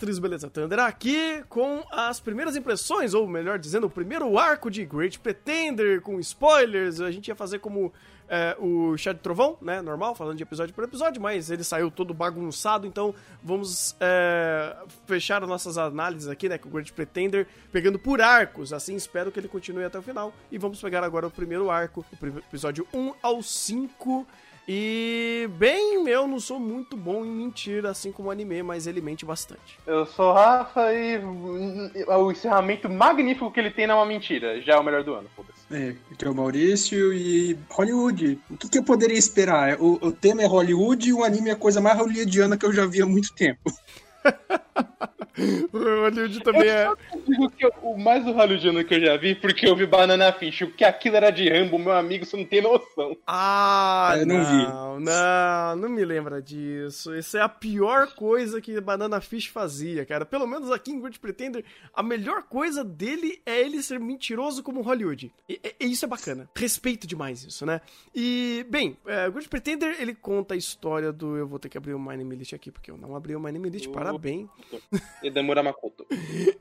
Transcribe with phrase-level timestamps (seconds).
[0.00, 0.48] mestres, beleza?
[0.48, 6.00] Thunder aqui com as primeiras impressões, ou melhor dizendo, o primeiro arco de Great Pretender,
[6.00, 7.00] com spoilers.
[7.00, 7.92] A gente ia fazer como
[8.28, 9.82] é, o Chá de Trovão, né?
[9.82, 14.74] Normal, falando de episódio por episódio, mas ele saiu todo bagunçado, então vamos é,
[15.06, 16.56] fechar as nossas análises aqui, né?
[16.56, 18.72] Com o Great Pretender, pegando por arcos.
[18.72, 20.32] Assim, espero que ele continue até o final.
[20.50, 24.26] E vamos pegar agora o primeiro arco, o episódio 1 ao 5.
[24.68, 29.00] E, bem, eu não sou muito bom em mentir, assim como o anime, mas ele
[29.00, 29.78] mente bastante.
[29.86, 34.60] Eu sou Rafa e o encerramento magnífico que ele tem não é uma mentira.
[34.62, 35.60] Já é o melhor do ano, foda-se.
[35.72, 38.38] É, aqui é o Maurício e Hollywood.
[38.50, 39.80] O que, que eu poderia esperar?
[39.80, 42.72] O, o tema é Hollywood e o anime é a coisa mais hollywoodiana que eu
[42.72, 43.60] já vi há muito tempo.
[45.72, 46.86] o Hollywood também é.
[46.86, 49.86] Eu digo que eu, o mais do hollywoodiano que eu já vi, porque eu vi
[49.86, 50.62] Banana Fish.
[50.62, 53.16] O que aquilo era de Rambo, meu amigo, você não tem noção.
[53.26, 55.04] Ah, eu não, não vi.
[55.04, 57.14] Não, não me lembra disso.
[57.14, 60.24] Isso é a pior coisa que Banana Fish fazia, cara.
[60.24, 64.82] Pelo menos aqui em Good Pretender, a melhor coisa dele é ele ser mentiroso como
[64.82, 65.32] Hollywood.
[65.48, 66.48] E, e isso é bacana.
[66.56, 67.80] Respeito demais isso, né?
[68.14, 71.36] E, bem, é, Good Pretender, ele conta a história do.
[71.36, 73.40] Eu vou ter que abrir o My Name List aqui, porque eu não abri o
[73.40, 73.88] My Name List.
[74.10, 74.48] Parabéns.
[75.22, 76.06] Edamura Makoto.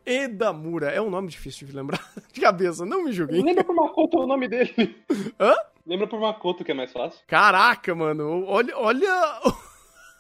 [0.06, 2.00] Edamura, é um nome difícil de lembrar
[2.32, 3.42] de cabeça, não me julguei.
[3.42, 4.96] Lembra por Makoto o nome dele.
[5.40, 5.56] Hã?
[5.86, 7.20] Lembra por Makoto que é mais fácil.
[7.28, 9.42] Caraca, mano, olha, olha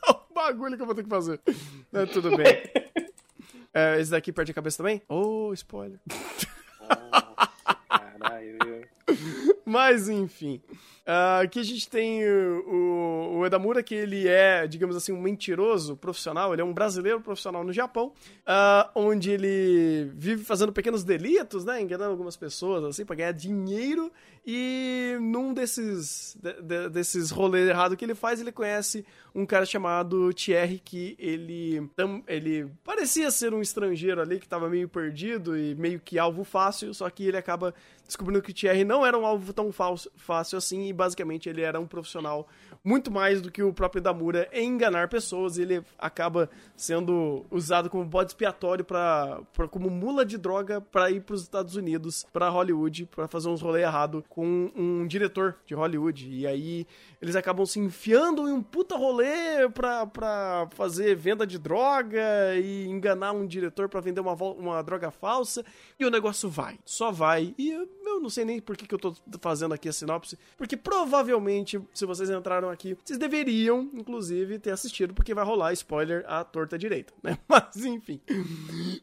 [0.09, 1.39] o bagulho que eu vou ter que fazer.
[1.93, 2.45] É, tudo bem.
[3.73, 5.01] É, esse daqui perde a cabeça também?
[5.07, 5.99] Oh, spoiler.
[7.87, 8.87] caralho.
[9.65, 10.61] Mas, enfim.
[11.09, 15.97] Uh, aqui a gente tem o, o, Edamura, que ele é, digamos assim, um mentiroso
[15.97, 16.53] profissional.
[16.53, 21.81] Ele é um brasileiro profissional no Japão, uh, onde ele vive fazendo pequenos delitos, né?
[21.81, 24.11] Enganando algumas pessoas, assim, pra ganhar dinheiro.
[24.45, 29.65] E num desses, de, de, desses rolês errados que ele faz, ele conhece um cara
[29.65, 31.89] chamado Thierry, que ele,
[32.27, 36.93] ele parecia ser um estrangeiro ali, que tava meio perdido e meio que alvo fácil,
[36.93, 37.73] só que ele acaba
[38.05, 41.87] descobrindo que o Thierry não era um alvo tão fácil assim basicamente ele era um
[41.87, 42.45] profissional
[42.83, 45.57] muito mais do que o próprio Damura em enganar pessoas.
[45.57, 51.35] Ele acaba sendo usado como bode expiatório para como mula de droga para ir para
[51.35, 56.29] os Estados Unidos, para Hollywood, para fazer uns rolê errado com um diretor de Hollywood.
[56.29, 56.85] E aí
[57.21, 63.31] eles acabam se enfiando em um puta rolê pra fazer venda de droga e enganar
[63.31, 65.63] um diretor para vender uma, uma droga falsa.
[65.97, 67.55] E o negócio vai, só vai.
[67.57, 70.37] E eu, eu não sei nem por que, que eu tô fazendo aqui a sinopse,
[70.57, 76.23] porque provavelmente, se vocês entraram aqui, vocês deveriam, inclusive, ter assistido, porque vai rolar spoiler
[76.27, 77.37] à torta direita, né?
[77.47, 78.19] Mas enfim.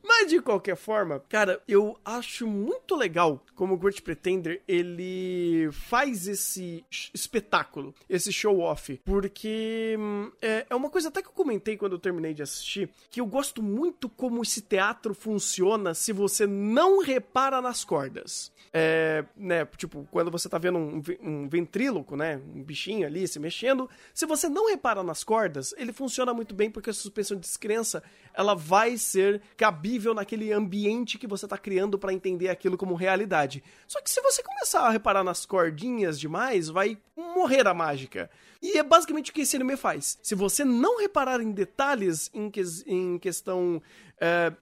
[0.03, 6.27] Mas de qualquer forma, cara, eu acho muito legal como o Great Pretender ele faz
[6.27, 9.01] esse espetáculo esse show-off.
[9.05, 12.89] Porque hum, é, é uma coisa até que eu comentei quando eu terminei de assistir,
[13.11, 18.53] que eu gosto muito como esse teatro funciona se você não repara nas cordas.
[18.73, 23.41] É, né, tipo, quando você tá vendo um, um ventríloco, né, um bichinho ali se
[23.41, 27.43] mexendo, se você não repara nas cordas, ele funciona muito bem porque a suspensão de
[27.43, 32.95] descrença, ela vai ser cabível naquele ambiente que você tá criando para entender aquilo como
[32.95, 33.63] realidade.
[33.89, 38.31] Só que se você começar a reparar nas cordinhas demais, vai morrer a mágica.
[38.63, 40.19] E é basicamente o que esse anime faz.
[40.23, 43.83] Se você não reparar em detalhes em, que, em questão.
[44.19, 44.53] É,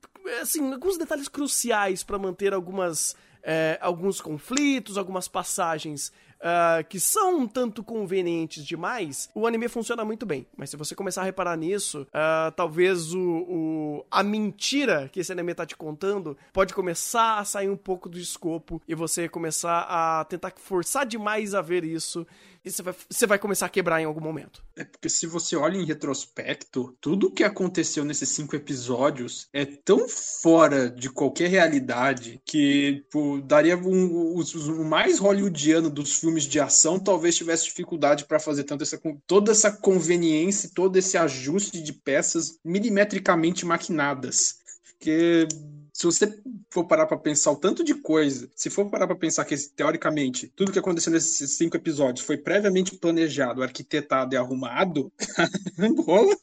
[0.40, 3.14] assim, alguns detalhes cruciais para manter algumas.
[3.46, 6.10] É, alguns conflitos, algumas passagens
[6.44, 10.46] uh, que são um tanto convenientes demais, o anime funciona muito bem.
[10.56, 15.32] Mas se você começar a reparar nisso, uh, talvez o, o, a mentira que esse
[15.32, 19.86] anime tá te contando pode começar a sair um pouco do escopo e você começar
[19.88, 22.26] a tentar forçar demais a ver isso
[22.64, 24.62] e você vai, você vai começar a quebrar em algum momento.
[24.74, 29.66] É porque se você olha em retrospecto, tudo o que aconteceu nesses cinco episódios é
[29.66, 36.58] tão fora de qualquer realidade que tipo, daria um, o, mais hollywoodiano dos filmes de
[36.58, 41.92] ação talvez tivesse dificuldade para fazer tanto essa, toda essa conveniência, todo esse ajuste de
[41.92, 44.58] peças milimetricamente maquinadas.
[44.88, 45.46] Porque
[45.94, 49.44] se você for parar para pensar o tanto de coisa, se for parar para pensar
[49.44, 55.12] que teoricamente tudo que aconteceu nesses cinco episódios foi previamente planejado, arquitetado e arrumado,
[56.04, 56.36] rola.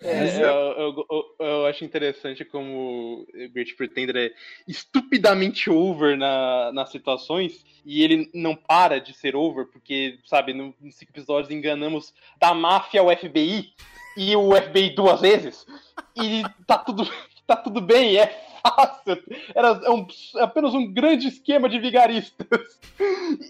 [0.00, 4.32] É, eu, eu, eu, eu, acho interessante como o Great Pretender é
[4.66, 10.74] estupidamente over na, nas situações e ele não para de ser over porque, sabe, nos
[10.96, 13.72] cinco episódios enganamos da máfia ao FBI
[14.16, 15.64] e o FBI duas vezes
[16.20, 17.08] e tá tudo
[17.46, 18.49] tá tudo bem, é
[19.54, 20.06] Era um,
[20.38, 22.78] apenas um grande esquema de vigaristas.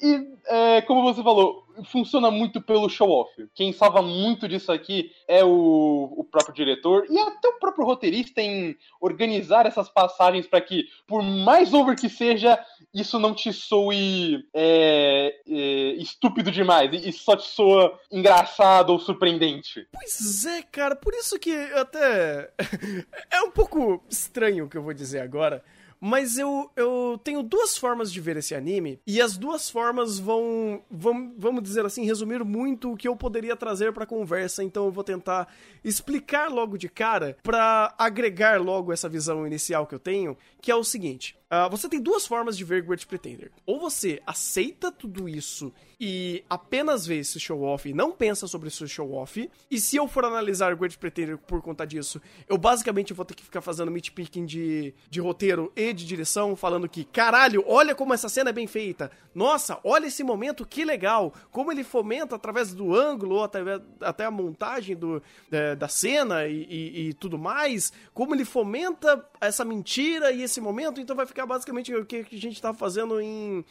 [0.03, 3.49] E, é, como você falou, funciona muito pelo show-off.
[3.55, 8.41] Quem salva muito disso aqui é o, o próprio diretor e até o próprio roteirista
[8.41, 12.59] em organizar essas passagens para que, por mais over que seja,
[12.93, 15.55] isso não te soe é, é,
[15.95, 19.87] estúpido demais e só te soa engraçado ou surpreendente.
[19.93, 22.51] Pois é, cara, por isso que até
[23.31, 25.63] é um pouco estranho o que eu vou dizer agora.
[26.01, 30.83] Mas eu, eu tenho duas formas de ver esse anime, e as duas formas vão,
[30.91, 34.91] vão vamos dizer assim, resumir muito o que eu poderia trazer pra conversa, então eu
[34.91, 35.49] vou tentar
[35.85, 40.75] explicar logo de cara para agregar logo essa visão inicial que eu tenho, que é
[40.75, 41.40] o seguinte.
[41.51, 43.51] Uh, você tem duas formas de ver Great Pretender.
[43.67, 48.87] Ou você aceita tudo isso e apenas vê esse show-off e não pensa sobre esse
[48.87, 49.51] show-off.
[49.69, 53.43] E se eu for analisar Great Pretender por conta disso, eu basicamente vou ter que
[53.43, 58.29] ficar fazendo meat-picking de, de roteiro e de direção, falando que, caralho, olha como essa
[58.29, 59.11] cena é bem feita.
[59.35, 61.35] Nossa, olha esse momento, que legal.
[61.51, 63.61] Como ele fomenta através do ângulo ou até,
[64.01, 67.93] até a montagem do, é, da cena e, e, e tudo mais.
[68.15, 71.01] Como ele fomenta essa mentira e esse momento.
[71.01, 73.65] Então vai ficar basicamente o que a gente tá fazendo em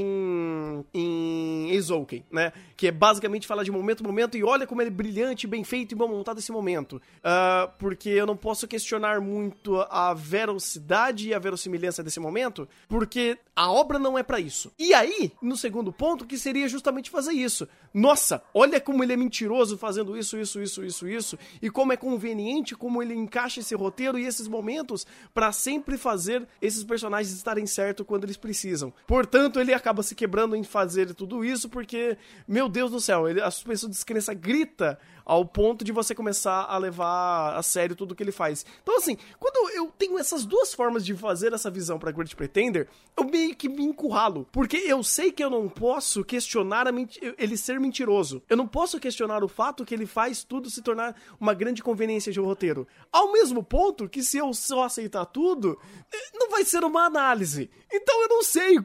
[0.00, 2.52] em, em Eizouken, né?
[2.76, 5.62] Que é basicamente falar de momento a momento e olha como ele é brilhante, bem
[5.64, 7.00] feito e bom montado esse momento.
[7.18, 13.38] Uh, porque eu não posso questionar muito a velocidade e a verossimilhança desse momento, porque
[13.54, 14.72] a obra não é para isso.
[14.78, 17.68] E aí, no segundo ponto, que seria justamente fazer isso.
[17.92, 21.96] Nossa, olha como ele é mentiroso fazendo isso, isso, isso, isso, isso, e como é
[21.96, 27.66] conveniente como ele encaixa esse roteiro e esses momentos para sempre fazer esses personagens estarem
[27.66, 28.92] certo quando eles precisam.
[29.06, 32.16] Portanto, ele acaba se quebrando em fazer tudo isso porque,
[32.48, 36.64] meu Deus do céu, ele, a suspensão de descrença grita ao ponto de você começar
[36.64, 38.64] a levar a sério tudo que ele faz.
[38.82, 42.88] Então, assim, quando eu tenho essas duas formas de fazer essa visão pra Great Pretender,
[43.16, 44.46] eu meio que me encurralo.
[44.52, 46.86] Porque eu sei que eu não posso questionar
[47.38, 48.42] ele ser mentiroso.
[48.48, 52.32] Eu não posso questionar o fato que ele faz tudo se tornar uma grande conveniência
[52.32, 52.86] de um roteiro.
[53.12, 55.78] Ao mesmo ponto que se eu só aceitar tudo,
[56.12, 57.70] eh, não vai ser uma análise.
[57.92, 58.78] Então eu não sei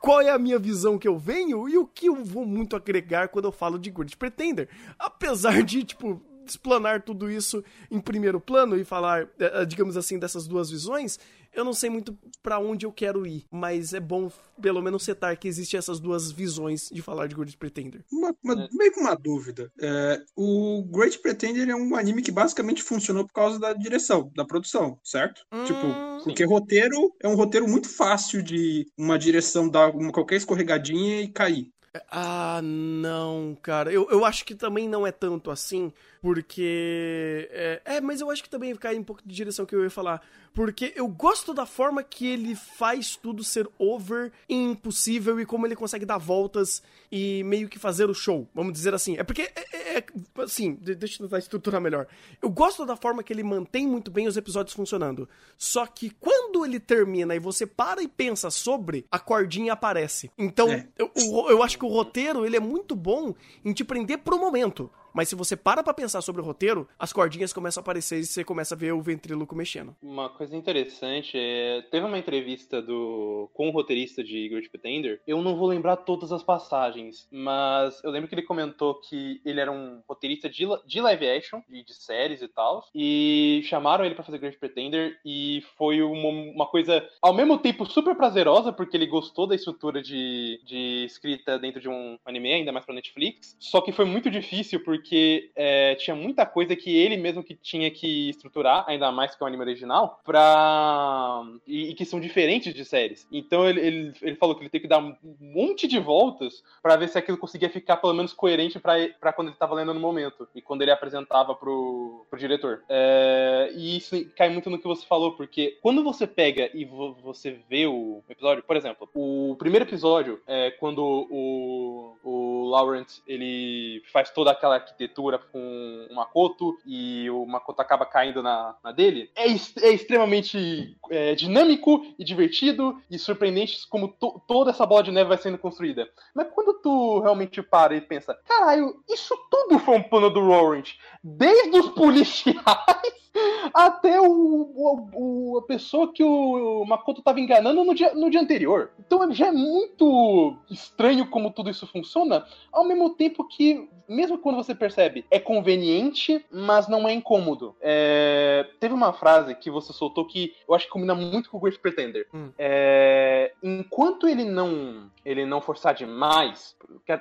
[0.00, 3.28] qual é a minha visão que eu venho e o que eu vou muito agregar
[3.28, 4.68] quando eu falo de Great Pretender.
[4.98, 10.18] Apesar de tipo, explanar tudo isso em primeiro plano e falar, eh, eh, digamos assim,
[10.18, 11.18] dessas duas visões,
[11.54, 15.38] eu não sei muito para onde eu quero ir, mas é bom pelo menos setar
[15.38, 18.04] que existem essas duas visões de falar de Great Pretender.
[18.12, 18.68] Uma, uma, é.
[18.72, 19.70] Meio que uma dúvida.
[19.80, 24.44] É, o Great Pretender é um anime que basicamente funcionou por causa da direção, da
[24.44, 25.42] produção, certo?
[25.52, 26.48] Hum, tipo, porque sim.
[26.52, 31.70] roteiro é um roteiro muito fácil de uma direção dar uma, qualquer escorregadinha e cair.
[32.10, 33.92] Ah, não, cara.
[33.92, 35.92] Eu, eu acho que também não é tanto assim,
[36.24, 37.50] porque.
[37.52, 39.90] É, é, mas eu acho que também cai um pouco de direção que eu ia
[39.90, 40.22] falar.
[40.54, 45.66] Porque eu gosto da forma que ele faz tudo ser over e impossível e como
[45.66, 46.82] ele consegue dar voltas
[47.12, 49.18] e meio que fazer o show, vamos dizer assim.
[49.18, 50.04] É porque, é, é, é
[50.38, 52.06] assim, deixa eu tentar estruturar melhor.
[52.40, 55.28] Eu gosto da forma que ele mantém muito bem os episódios funcionando.
[55.58, 60.30] Só que quando ele termina e você para e pensa sobre, a cordinha aparece.
[60.38, 60.88] Então, é.
[60.96, 64.38] eu, eu, eu acho que o roteiro ele é muito bom em te prender pro
[64.38, 64.90] momento.
[65.14, 68.26] Mas se você para pra pensar sobre o roteiro, as cordinhas começam a aparecer e
[68.26, 69.94] você começa a ver o ventríloco mexendo.
[70.02, 71.82] Uma coisa interessante é.
[71.90, 75.20] Teve uma entrevista do com o roteirista de Great Pretender.
[75.24, 79.60] Eu não vou lembrar todas as passagens, mas eu lembro que ele comentou que ele
[79.60, 82.84] era um roteirista de, de live action, de, de séries e tal.
[82.92, 87.86] E chamaram ele para fazer Great Pretender e foi uma, uma coisa ao mesmo tempo
[87.86, 92.72] super prazerosa, porque ele gostou da estrutura de, de escrita dentro de um anime, ainda
[92.72, 93.56] mais pra Netflix.
[93.60, 97.54] Só que foi muito difícil porque porque é, tinha muita coisa que ele mesmo que
[97.54, 101.42] tinha que estruturar, ainda mais que é um anime original, pra.
[101.66, 103.28] E, e que são diferentes de séries.
[103.30, 106.96] Então ele, ele, ele, falou que ele tem que dar um monte de voltas para
[106.96, 110.48] ver se aquilo conseguia ficar pelo menos coerente para quando ele tava lendo no momento
[110.54, 112.82] e quando ele apresentava pro, pro diretor.
[112.88, 117.14] É, e isso cai muito no que você falou, porque quando você pega e vo,
[117.22, 124.02] você vê o episódio, por exemplo, o primeiro episódio é quando o, o Laurent ele
[124.10, 129.30] faz toda aquela arquitetura com o Makoto e o Makoto acaba caindo na, na dele,
[129.36, 135.10] é, é extremamente é, dinâmico e divertido e surpreendente como to, toda essa bola de
[135.10, 136.08] neve vai sendo construída.
[136.34, 140.92] Mas quando tu realmente para e pensa, caralho, isso tudo foi um plano do Laurent,
[141.22, 143.23] desde os policiais
[143.72, 148.40] até o, o, o, a pessoa que o Makoto estava enganando no dia, no dia
[148.40, 148.90] anterior.
[148.98, 154.56] Então já é muito estranho como tudo isso funciona, ao mesmo tempo que, mesmo quando
[154.56, 157.74] você percebe, é conveniente, mas não é incômodo.
[157.80, 158.66] É...
[158.78, 161.78] Teve uma frase que você soltou que eu acho que combina muito com o Great
[161.78, 162.26] Pretender.
[162.32, 162.50] Hum.
[162.58, 163.52] É...
[163.62, 166.76] Enquanto ele não, ele não forçar demais,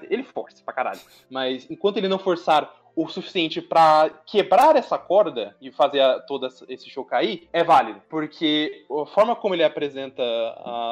[0.09, 5.55] ele força pra caralho, mas enquanto ele não forçar o suficiente para quebrar essa corda
[5.61, 8.01] e fazer a, todo esse show cair, é válido.
[8.09, 10.23] Porque a forma como ele apresenta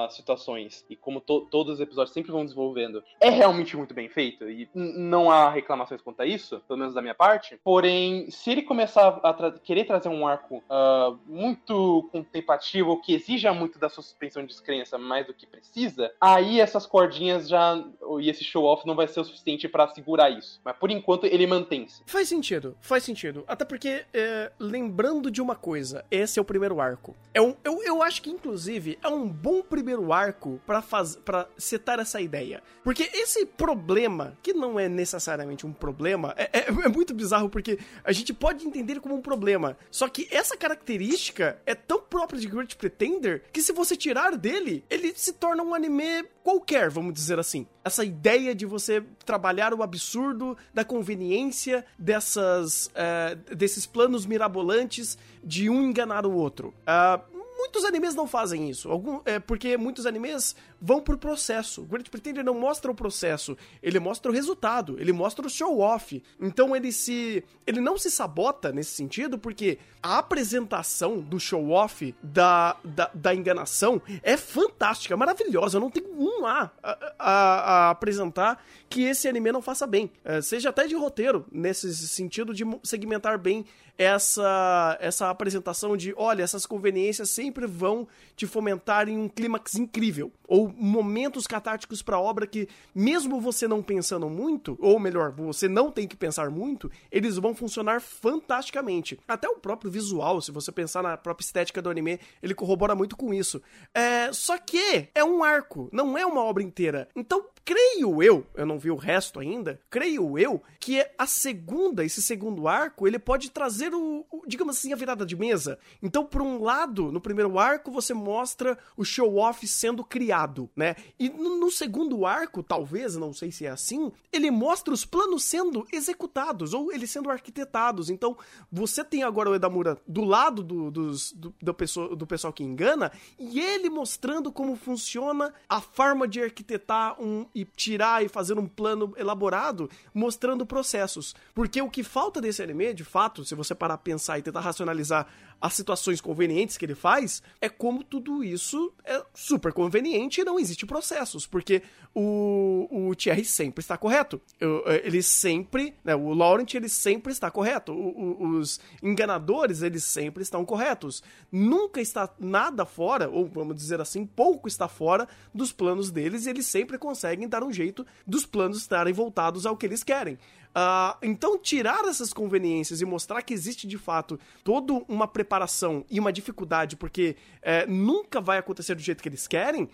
[0.06, 4.10] as situações e como to, todos os episódios sempre vão desenvolvendo é realmente muito bem
[4.10, 4.50] feito.
[4.50, 7.60] E não há reclamações quanto a isso, pelo menos da minha parte.
[7.64, 13.54] Porém, se ele começar a tra querer trazer um arco uh, muito contemplativo, que exija
[13.54, 17.84] muito da sua suspensão de descrença mais do que precisa, aí essas cordinhas já.
[18.20, 20.60] e esse show-off não vai ser o suficiente para segurar isso.
[20.64, 23.44] Mas por enquanto ele mantém Faz sentido, faz sentido.
[23.48, 27.16] Até porque, é, lembrando de uma coisa, esse é o primeiro arco.
[27.34, 30.82] É um, eu, eu acho que, inclusive, é um bom primeiro arco para
[31.24, 32.62] para setar essa ideia.
[32.84, 37.80] Porque esse problema, que não é necessariamente um problema, é, é, é muito bizarro porque
[38.04, 39.78] a gente pode entender como um problema.
[39.90, 44.84] Só que essa característica é tão própria de Great Pretender que se você tirar dele,
[44.90, 47.68] ele se torna um anime qualquer, vamos dizer assim.
[47.84, 55.70] Essa ideia de você trabalhar o absurdo da conveniência dessas, uh, desses planos mirabolantes de
[55.70, 56.74] um enganar o outro.
[56.82, 58.90] Uh, muitos animes não fazem isso.
[58.90, 61.82] Algum, é, porque muitos animes vão pro processo.
[61.82, 66.24] O Great Pretender não mostra o processo, ele mostra o resultado, ele mostra o show-off.
[66.40, 67.44] Então ele se.
[67.68, 74.02] ele não se sabota nesse sentido, porque a apresentação do show-off da, da, da, enganação
[74.24, 75.78] é fantástica, maravilhosa.
[75.78, 80.12] Eu não tenho um A a, a, a apresentar que esse anime não faça bem.
[80.26, 83.66] É, seja até de roteiro, nesse sentido de segmentar bem
[83.98, 90.32] essa, essa apresentação de, olha, essas conveniências sempre vão te fomentar em um clímax incrível.
[90.48, 95.68] Ou momentos catárticos para a obra que, mesmo você não pensando muito, ou melhor, você
[95.68, 99.20] não tem que pensar muito, eles vão funcionar fantasticamente.
[99.28, 103.16] Até o próprio visual, se você pensar na própria estética do anime, ele corrobora muito
[103.16, 103.62] com isso.
[103.94, 107.08] É, só que é um arco, não é uma obra inteira.
[107.16, 112.22] Então, creio eu, eu não vi o resto ainda, creio eu que a segunda, esse
[112.22, 115.78] segundo arco, ele pode trazer o, o digamos assim, a virada de mesa.
[116.02, 120.96] Então, por um lado, no primeiro arco, você mostra o show-off sendo criado, né?
[121.20, 125.86] E no, segundo arco, talvez, não sei se é assim, ele mostra os planos sendo
[125.92, 128.10] executados, ou eles sendo arquitetados.
[128.10, 128.38] Então,
[128.72, 132.64] você tem agora o Edamura do lado do, dos, do, do, pessoal, do pessoal que
[132.64, 138.58] engana, e ele mostrando como funciona a forma de arquitetar um, e tirar e fazer
[138.58, 141.36] um plano elaborado, mostrando processos.
[141.54, 144.62] Porque o que falta desse anime, de fato, se você parar a pensar e tentar
[144.62, 145.28] racionalizar
[145.62, 150.60] as situações convenientes que ele faz, é como tudo isso é super conveniente e não
[150.60, 151.84] existe processos, porque
[152.16, 154.42] o, o Thierry sempre está correto.
[154.60, 157.94] É, ele sempre, né, o Laurent, ele sempre está correto.
[157.94, 161.22] O, o, os enganadores, eles sempre estão corretos.
[161.52, 166.50] Nunca está nada fora, ou vamos dizer assim, pouco está fora dos planos deles e
[166.50, 170.40] eles sempre conseguem dar um jeito dos planos estarem voltados ao que eles querem.
[170.72, 176.20] Uh, então, tirar essas conveniências e mostrar que existe de fato toda uma preparação e
[176.20, 179.90] uma dificuldade, porque é, nunca vai acontecer do jeito que eles querem,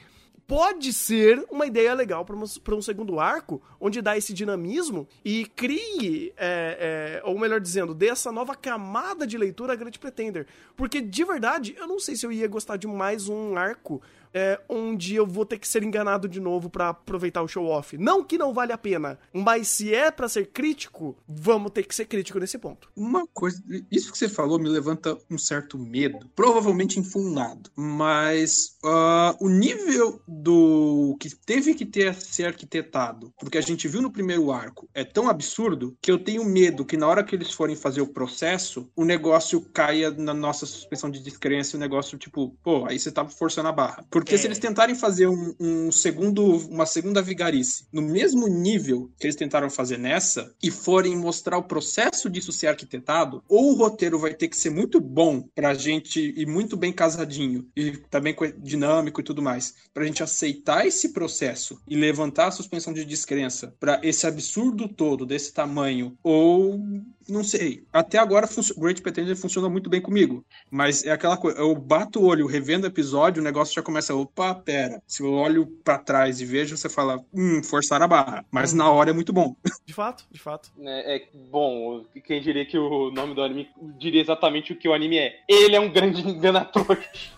[0.48, 2.36] pode ser uma ideia legal para
[2.75, 8.07] um, segundo arco, onde dá esse dinamismo e crie, é, é, ou melhor dizendo, dê
[8.07, 10.48] essa nova camada de leitura a Great Pretender.
[10.75, 14.01] Porque, de verdade, eu não sei se eu ia gostar de mais um arco
[14.34, 17.98] é, onde eu vou ter que ser enganado de novo para aproveitar o show off.
[17.98, 21.96] Não que não vale a pena, mas se é para ser crítico, vamos ter que
[21.96, 22.89] ser crítico nesse ponto.
[22.96, 29.36] Uma coisa, isso que você falou me levanta um certo medo, provavelmente infundado, mas uh,
[29.39, 34.51] o nível do que teve que ter ser arquitetado, porque a gente viu no primeiro
[34.51, 38.01] arco, é tão absurdo que eu tenho medo que na hora que eles forem fazer
[38.01, 43.00] o processo, o negócio caia na nossa suspensão de descrença, o negócio tipo, pô, aí
[43.00, 44.05] você tá forçando a barra.
[44.17, 44.38] Porque é.
[44.38, 49.36] se eles tentarem fazer um, um, segundo, uma segunda vigarice no mesmo nível que eles
[49.36, 54.33] tentaram fazer nessa e forem mostrar o processo disso ser arquitetado, ou o roteiro vai
[54.33, 59.24] ter que ser muito bom pra gente e muito bem casadinho e também dinâmico e
[59.24, 64.25] tudo mais, pra gente aceitar esse processo e levantar a suspensão de descrença para esse
[64.25, 66.81] absurdo todo desse tamanho, ou
[67.29, 67.84] não sei.
[67.91, 70.46] Até agora, Great Pretender funciona muito bem comigo.
[70.69, 74.15] Mas é aquela coisa, eu bato o olho, revendo o episódio, o negócio já começa,
[74.15, 75.01] opa, pera.
[75.07, 78.46] Se eu olho para trás e vejo, você fala, hum, forçar a barra.
[78.51, 79.55] Mas na hora é muito bom.
[79.86, 80.69] De fato, de fato.
[80.81, 84.93] É, é bom, quem diria que o nome do anime diria exatamente o que o
[84.93, 85.39] anime é.
[85.48, 86.98] Ele é um grande enganador.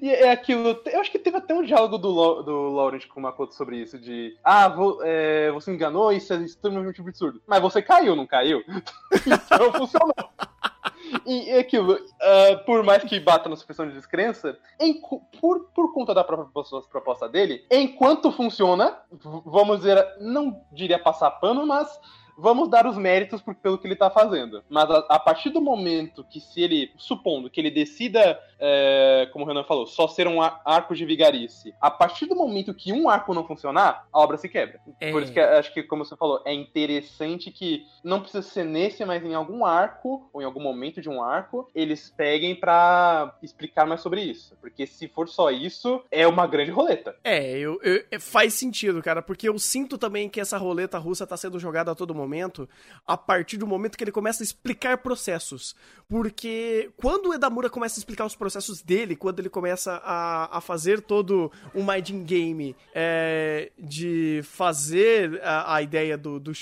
[0.00, 0.80] E é aquilo.
[0.86, 3.98] Eu acho que teve até um diálogo do, do Laurent com o Makoto sobre isso:
[3.98, 7.40] de ah, vo, é, você me enganou, isso é extremamente absurdo.
[7.46, 8.62] Mas você caiu, não caiu?
[9.26, 10.14] então funcionou.
[11.26, 15.00] E é aquilo, uh, por mais que bata na suspensão de descrença, em,
[15.40, 16.48] por, por conta da própria
[16.90, 18.98] proposta dele, enquanto funciona,
[19.44, 22.00] vamos dizer, não diria passar pano, mas
[22.36, 24.62] vamos dar os méritos por, pelo que ele está fazendo.
[24.68, 29.44] Mas a, a, partir do momento que se ele, supondo que ele decida, é, como
[29.44, 33.08] o Renan falou, só ser um arco de vigarice, a partir do momento que um
[33.08, 34.80] arco não funcionar, a obra se quebra.
[35.00, 35.10] É.
[35.10, 39.04] Por isso que acho que, como você falou, é interessante que não precisa ser nesse,
[39.04, 43.86] mas em algum arco, ou em algum momento de um arco, eles peguem para explicar
[43.86, 44.56] mais sobre isso.
[44.60, 47.16] Porque se for só isso, é uma grande roleta.
[47.22, 51.36] É, eu, eu, faz sentido, cara, porque eu sinto também que essa roleta russa tá
[51.36, 52.68] sendo jogada a todo momento momento,
[53.06, 55.74] a partir do momento que ele começa a explicar processos.
[56.08, 60.60] Porque quando o Edamura começa a explicar os processos dele, quando ele começa a, a
[60.60, 66.52] fazer todo o Mind Game é, de fazer a, a ideia do, do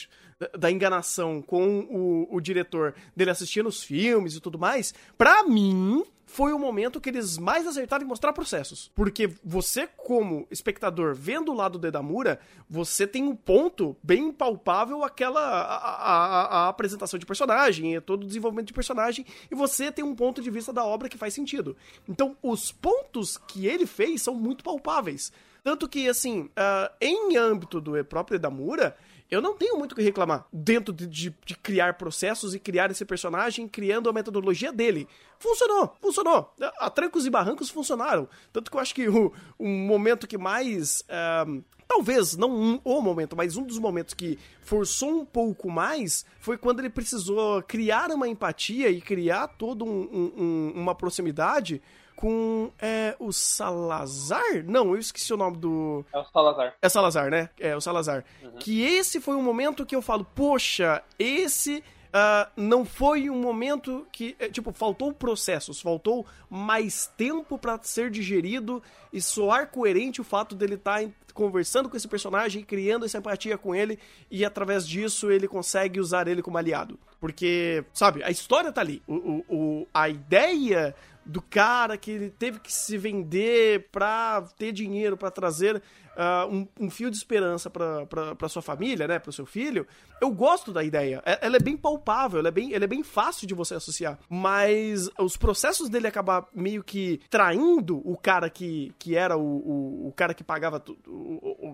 [0.59, 6.03] da enganação com o, o diretor dele assistindo os filmes e tudo mais, pra mim,
[6.33, 8.91] foi o momento que eles mais acertaram em mostrar processos.
[8.95, 15.03] Porque você, como espectador, vendo o lado do Edamura, você tem um ponto bem palpável
[15.03, 20.05] aquela a, a, a, apresentação de personagem, todo o desenvolvimento de personagem, e você tem
[20.05, 21.77] um ponto de vista da obra que faz sentido.
[22.09, 25.33] Então, os pontos que ele fez são muito palpáveis.
[25.65, 28.97] Tanto que, assim, uh, em âmbito do próprio Edamura,
[29.31, 32.91] eu não tenho muito o que reclamar dentro de, de, de, criar processos e criar
[32.91, 35.07] esse personagem, criando a metodologia dele.
[35.39, 36.53] Funcionou, funcionou.
[36.79, 38.29] A trancos e barrancos funcionaram.
[38.53, 41.03] Tanto que eu acho que o, o momento que mais.
[41.03, 46.25] Uh, talvez não um, o momento, mas um dos momentos que forçou um pouco mais
[46.39, 51.83] foi quando ele precisou criar uma empatia e criar toda um, um, uma proximidade
[52.21, 54.63] com é, o Salazar?
[54.67, 56.05] Não, eu esqueci o nome do.
[56.13, 56.75] É o Salazar.
[56.83, 57.49] É Salazar, né?
[57.59, 58.25] É o Salazar.
[58.43, 58.59] Uhum.
[58.59, 61.83] Que esse foi um momento que eu falo, poxa, esse.
[62.11, 68.11] Uh, não foi um momento que, é, tipo, faltou processos, faltou mais tempo para ser
[68.11, 73.19] digerido e soar coerente o fato dele estar tá conversando com esse personagem, criando essa
[73.19, 73.97] empatia com ele
[74.29, 76.99] e através disso ele consegue usar ele como aliado.
[77.21, 79.01] Porque, sabe, a história tá ali.
[79.07, 84.73] O, o, o a ideia do cara que ele teve que se vender pra ter
[84.73, 89.47] dinheiro, para trazer uh, um, um, fio de esperança para sua família, né, pro seu
[89.47, 89.87] filho,
[90.21, 91.23] eu gosto da ideia.
[91.25, 94.19] É, ela é bem palpável, ela é bem, ela é bem fácil de você associar.
[94.29, 100.09] Mas os processos dele acabar meio que traindo o cara que, que era o, o,
[100.09, 100.83] o cara que pagava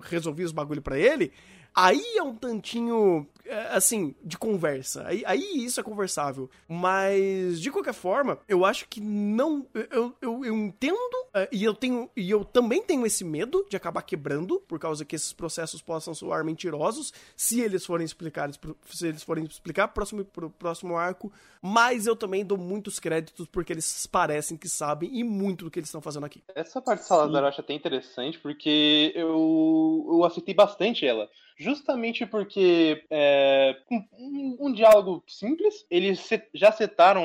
[0.03, 1.33] resolvia os bagulho para ele,
[1.79, 5.07] Aí é um tantinho, é, assim, de conversa.
[5.07, 6.49] Aí, aí isso é conversável.
[6.67, 9.67] Mas, de qualquer forma, eu acho que não.
[9.75, 12.09] Eu, eu, eu entendo, é, e eu tenho.
[12.17, 16.15] E eu também tenho esse medo de acabar quebrando, por causa que esses processos possam
[16.15, 21.31] soar mentirosos, se eles forem explicados, se eles forem explicar próximo, pro próximo arco.
[21.61, 25.79] Mas eu também dou muitos créditos porque eles parecem que sabem e muito do que
[25.79, 26.43] eles estão fazendo aqui.
[26.55, 32.27] Essa parte de Salazar eu acho até interessante, porque eu, eu aceitei bastante ela justamente
[32.27, 37.25] porque é, um, um, diálogo simples, eles set, já setaram,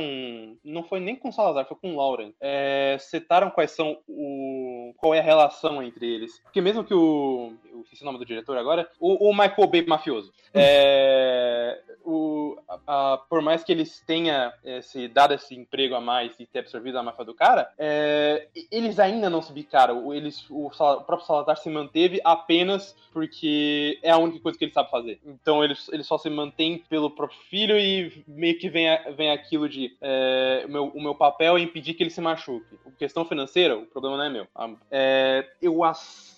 [0.63, 5.19] não foi nem com Salazar, foi com Lauren, é, setaram quais são o, qual é
[5.19, 6.39] a relação entre eles.
[6.39, 9.85] Porque mesmo que o, eu esqueci o nome do diretor agora, o, o Michael Bay
[9.85, 16.01] mafioso, é, o, a, a, por mais que eles tenham esse, dado esse emprego a
[16.01, 20.49] mais e ter absorvido a máfia do cara, é, eles ainda não se bicaram, eles,
[20.49, 24.89] o, o próprio Salazar se manteve apenas porque é a única coisa que ele sabe
[24.89, 25.19] fazer.
[25.25, 29.67] Então ele, ele só se mantém pelo próprio filho e meio que vem, vem aquilo
[29.67, 32.77] de é, o, meu, o meu papel é impedir que ele se machuque.
[32.87, 34.47] A questão financeira, o problema não é meu.
[34.89, 35.83] É, eu,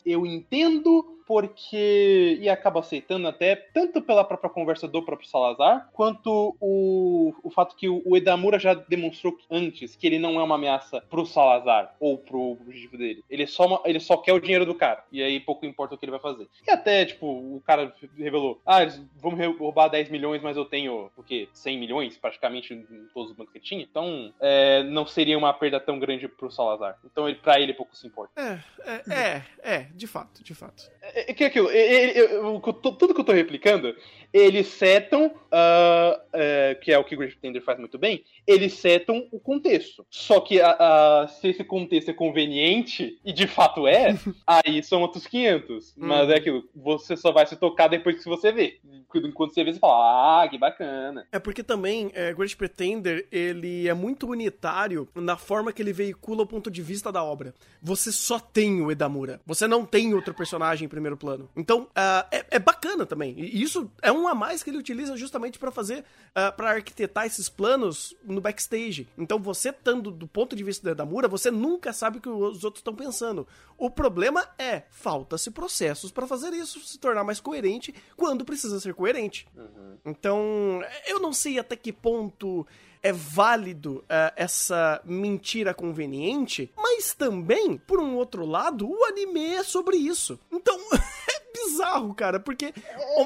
[0.06, 2.38] eu entendo porque.
[2.42, 7.76] e acaba aceitando até, tanto pela própria conversa do próprio Salazar, quanto o, o fato
[7.76, 12.18] que o Edamura já demonstrou antes que ele não é uma ameaça pro Salazar ou
[12.18, 13.24] pro objetivo dele.
[13.30, 15.04] Ele só, ele só quer o dinheiro do cara.
[15.12, 16.48] E aí pouco importa o que ele vai fazer.
[16.66, 18.80] E até, tipo, o cara revelou: ah,
[19.16, 21.48] vão roubar 10 milhões, mas eu tenho, o quê?
[21.54, 23.84] 100 milhões, praticamente, em todos os bancos que tinha.
[23.84, 26.98] Então, é, não seria uma perda tão grande pro Salazar.
[27.04, 28.34] Então, ele, pra ele pouco se importa.
[28.39, 30.89] É, é, é, é de fato, de fato.
[31.01, 33.95] É, É, é que é aquilo, ele, eu, tudo que eu tô replicando,
[34.34, 39.28] eles setam, uh, uh, que é o que o Griffith faz muito bem, eles setam
[39.32, 40.06] o contexto.
[40.10, 44.17] Só que uh, se esse contexto é conveniente, e de fato é,
[44.48, 45.93] aí são outros 500.
[45.96, 48.80] Mas é aquilo, você só vai se tocar depois que você vê.
[49.15, 51.28] Enquanto você vê, você fala, ah, que bacana.
[51.32, 56.41] É porque também, é, Great Pretender, ele é muito unitário na forma que ele veicula
[56.41, 57.54] o ponto de vista da obra.
[57.82, 59.39] Você só tem o Edamura.
[59.46, 61.50] Você não tem outro personagem em primeiro plano.
[61.56, 63.36] Então, uh, é, é, bacana também.
[63.38, 66.04] E isso é um a mais que ele utiliza justamente para fazer, uh,
[66.36, 69.08] ah, para arquitetar esses planos no backstage.
[69.18, 72.64] Então, você estando do ponto de vista do Edamura, você nunca sabe o que os
[72.64, 73.48] outros estão pensando.
[73.78, 78.94] O problema é, falta-se processos para fazer isso se tornar mais coerente quando precisa ser
[78.94, 79.48] coerente.
[79.56, 79.98] Uhum.
[80.06, 82.66] Então, eu não sei até que ponto
[83.04, 89.64] é válido uh, essa mentira conveniente, mas também, por um outro lado, o anime é
[89.64, 90.40] sobre isso.
[90.50, 90.80] Então,
[91.65, 92.73] bizarro, cara, porque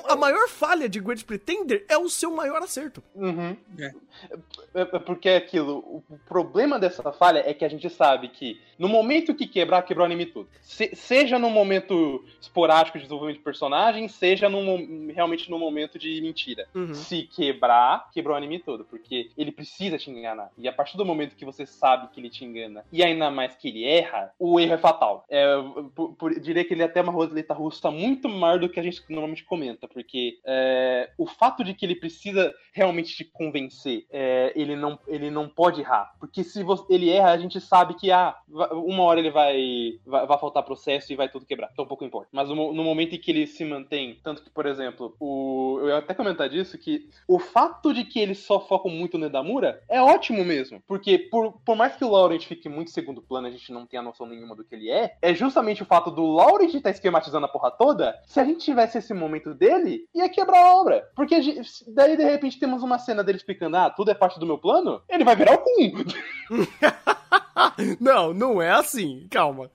[0.07, 3.03] a maior falha de Great Pretender é o seu maior acerto.
[3.15, 3.55] Uhum.
[3.79, 3.93] É.
[4.73, 5.77] É, é porque é aquilo,
[6.09, 10.03] o problema dessa falha é que a gente sabe que no momento que quebrar, quebrou
[10.03, 10.47] o anime tudo.
[10.61, 16.21] Se, seja no momento esporádico de desenvolvimento de personagem, seja no, realmente no momento de
[16.21, 16.67] mentira.
[16.75, 16.93] Uhum.
[16.93, 20.51] Se quebrar, quebrou o anime todo, porque ele precisa te enganar.
[20.57, 23.55] E a partir do momento que você sabe que ele te engana, e ainda mais
[23.55, 25.25] que ele erra, o erro é fatal.
[25.29, 25.45] É,
[25.95, 28.83] por, por, diria que ele é até uma roleta russa muito maior do que a
[28.83, 34.53] gente normalmente comenta, porque é, o fato de que ele precisa realmente te convencer é,
[34.55, 36.13] ele, não, ele não pode errar.
[36.19, 38.35] Porque se você, ele erra, a gente sabe que ah,
[38.71, 41.69] uma hora ele vai, vai, vai faltar processo e vai tudo quebrar.
[41.71, 42.29] Então pouco importa.
[42.31, 45.87] Mas no, no, momento em que ele se mantém, tanto que, por exemplo, o, eu
[45.87, 49.81] ia até comentar disso, que o fato de que eles só focam muito no Edamura
[49.89, 50.81] é ótimo mesmo.
[50.87, 54.01] Porque por, por mais que o Laurent fique muito segundo plano, a gente não tenha
[54.01, 57.45] noção nenhuma do que ele é, é justamente o fato do Laurent estar tá esquematizando
[57.45, 58.16] a porra toda.
[58.25, 61.09] Se a gente tivesse esse momento dele, ia quebrar a obra.
[61.15, 61.39] Porque
[61.87, 65.01] daí, de repente, temos uma cena dele explicando, ah, tudo é parte do meu plano,
[65.09, 66.05] ele vai virar o Kun.
[67.99, 69.27] não, não é assim.
[69.29, 69.69] Calma.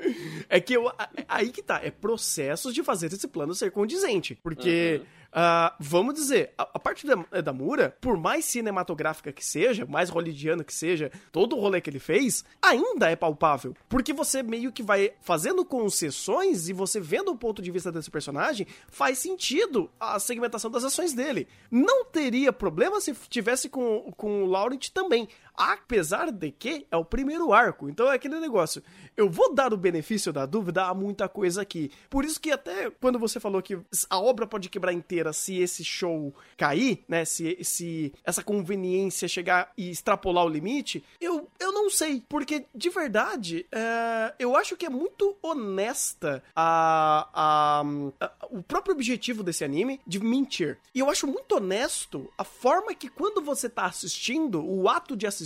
[0.48, 0.90] É que eu,
[1.28, 1.80] aí que tá.
[1.82, 4.34] É processos de fazer esse plano ser condizente.
[4.42, 5.00] Porque.
[5.00, 9.86] Uhum Uh, vamos dizer, a, a, parte da, da Mura, por mais cinematográfica que seja,
[9.86, 13.74] mais hollywoodiana que seja, todo o rolê que ele fez, ainda é palpável.
[13.88, 18.10] Porque você meio que vai fazendo concessões e você vendo o ponto de vista desse
[18.10, 21.48] personagem, faz sentido a segmentação das ações dele.
[21.70, 25.26] Não teria problema se tivesse com, com o Laurent também.
[25.56, 27.88] Apesar de que é o primeiro arco.
[27.88, 28.82] Então é aquele negócio.
[29.16, 31.90] Eu vou dar o benefício da dúvida a muita coisa aqui.
[32.08, 35.84] Por isso que até quando você falou que a obra pode quebrar inteira se esse
[35.84, 37.24] show cair, né?
[37.24, 42.22] Se, se essa conveniência chegar e extrapolar o limite, eu, eu não sei.
[42.28, 47.84] Porque, de verdade, é, eu acho que é muito honesta a, a,
[48.20, 50.78] a, o próprio objetivo desse anime de mentir.
[50.94, 55.26] E eu acho muito honesto a forma que quando você tá assistindo, o ato de
[55.26, 55.41] assistir,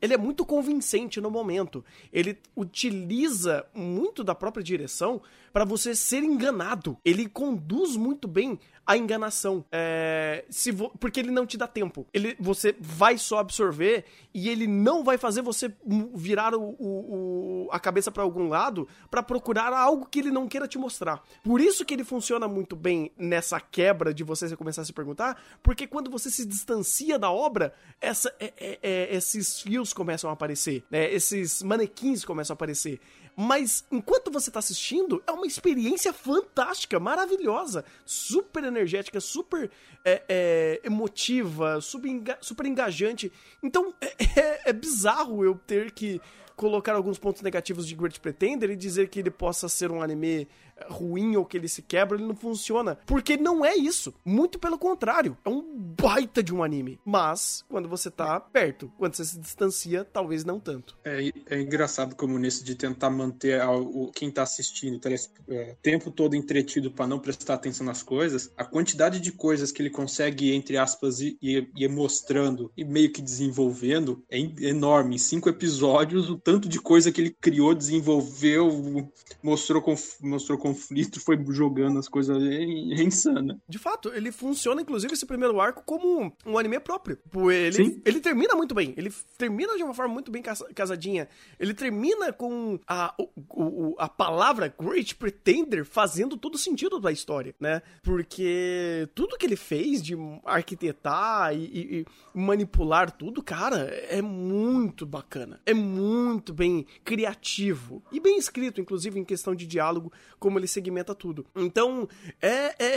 [0.00, 1.84] ele é muito convincente no momento.
[2.12, 5.20] Ele utiliza utiliza muito da própria direção
[5.52, 6.98] para você ser enganado.
[7.04, 8.58] Ele conduz muito bem
[8.88, 9.66] a enganação.
[9.70, 12.06] É, se porque ele não te dá tempo.
[12.10, 15.70] Ele, você vai só absorver e ele não vai fazer você
[16.14, 20.48] virar o, o, o a cabeça para algum lado para procurar algo que ele não
[20.48, 21.22] queira te mostrar.
[21.44, 25.38] Por isso que ele funciona muito bem nessa quebra de você começar a se perguntar,
[25.62, 30.32] porque quando você se distancia da obra, essa, é, é, é esses fios começam a
[30.32, 31.12] aparecer, né?
[31.12, 33.00] esses manequins começam a aparecer.
[33.40, 39.70] Mas enquanto você tá assistindo, é uma experiência fantástica, maravilhosa, super energética, super
[40.04, 43.30] é, é, emotiva, super, enga super engajante.
[43.62, 46.20] Então é, é bizarro eu ter que
[46.56, 50.48] colocar alguns pontos negativos de Great Pretender e dizer que ele possa ser um anime
[50.88, 52.98] ruim ou que ele se quebra, ele não funciona.
[53.06, 54.14] Porque não é isso.
[54.24, 55.36] Muito pelo contrário.
[55.44, 55.62] É um
[56.00, 57.00] baita de um anime.
[57.04, 60.96] Mas, quando você tá perto, quando você se distancia, talvez não tanto.
[61.04, 65.76] É, é engraçado como nesse de tentar manter a, o, quem tá assistindo o é,
[65.82, 69.90] tempo todo entretido para não prestar atenção nas coisas, a quantidade de coisas que ele
[69.90, 75.16] consegue, entre aspas, ir, ir, mostrando e meio que desenvolvendo é enorme.
[75.16, 79.10] Em cinco episódios, o tanto de coisa que ele criou, desenvolveu,
[79.42, 79.82] mostrou,
[80.20, 83.60] mostrou conflito, foi jogando as coisas ali, é insana.
[83.68, 87.18] De fato, ele funciona, inclusive, esse primeiro arco como um anime próprio.
[87.50, 88.02] Ele, Sim.
[88.04, 88.94] ele termina muito bem.
[88.96, 90.42] Ele termina de uma forma muito bem
[90.74, 91.28] casadinha.
[91.58, 97.82] Ele termina com a, o, a palavra Great Pretender fazendo todo sentido da história, né?
[98.02, 105.06] Porque tudo que ele fez de arquitetar e, e, e manipular tudo, cara, é muito
[105.06, 105.60] bacana.
[105.64, 110.66] É muito bem criativo e bem escrito, inclusive em questão de diálogo, como como ele
[110.66, 111.46] segmenta tudo.
[111.56, 112.08] Então,
[112.42, 112.94] é, é,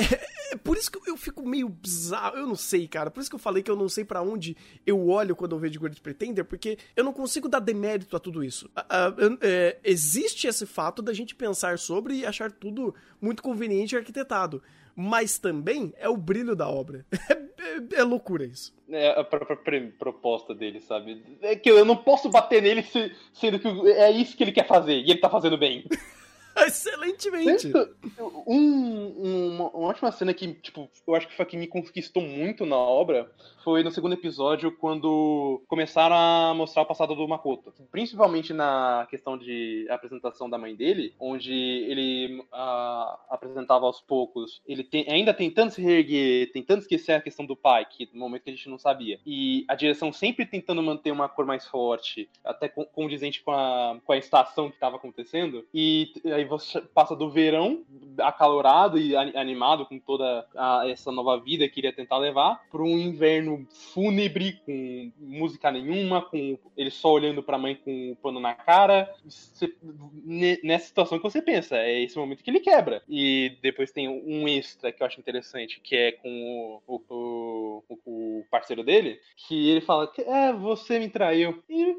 [0.54, 2.38] é por isso que eu fico meio bizarro.
[2.38, 3.12] Eu não sei, cara.
[3.12, 5.60] Por isso que eu falei que eu não sei para onde eu olho quando eu
[5.60, 8.70] vejo Great Pretender, porque eu não consigo dar demérito a tudo isso.
[8.76, 13.96] Uh, uh, uh, existe esse fato da gente pensar sobre e achar tudo muito conveniente
[13.96, 14.62] e arquitetado
[14.94, 17.06] mas também é o brilho da obra.
[17.62, 18.74] É, é, é loucura isso.
[18.90, 21.24] É a própria proposta dele, sabe?
[21.44, 22.84] É que eu não posso bater nele
[23.32, 25.86] sendo que é isso que ele quer fazer e ele tá fazendo bem.
[26.68, 27.72] Excelentemente.
[28.46, 29.08] Um,
[29.56, 32.66] uma, uma, ótima cena que, tipo, eu acho que foi a que me conquistou muito
[32.66, 33.30] na obra
[33.64, 37.74] foi no segundo episódio, quando começaram a mostrar o passado do Makoto.
[37.92, 44.84] Principalmente na questão de apresentação da mãe dele, onde ele uh, apresentava aos poucos, ele
[44.84, 48.50] tem, ainda tentando se reerguer, tentando esquecer a questão do pai, que no momento que
[48.50, 49.20] a gente não sabia.
[49.26, 54.12] E a direção sempre tentando manter uma cor mais forte, até condizente com a, com
[54.12, 55.66] a estação que estava acontecendo.
[55.74, 57.84] E aí você passa do verão
[58.20, 62.98] acalorado e animado com toda a, essa nova vida que iria tentar levar para um
[62.98, 68.40] inverno fúnebre com música nenhuma, com ele só olhando para a mãe com o pano
[68.40, 69.14] na cara.
[69.24, 69.74] Você,
[70.64, 73.02] nessa situação que você pensa, é esse momento que ele quebra.
[73.08, 78.40] E depois tem um extra que eu acho interessante, que é com o, o, o,
[78.40, 81.62] o parceiro dele, que ele fala: É, você me traiu.
[81.70, 81.96] E,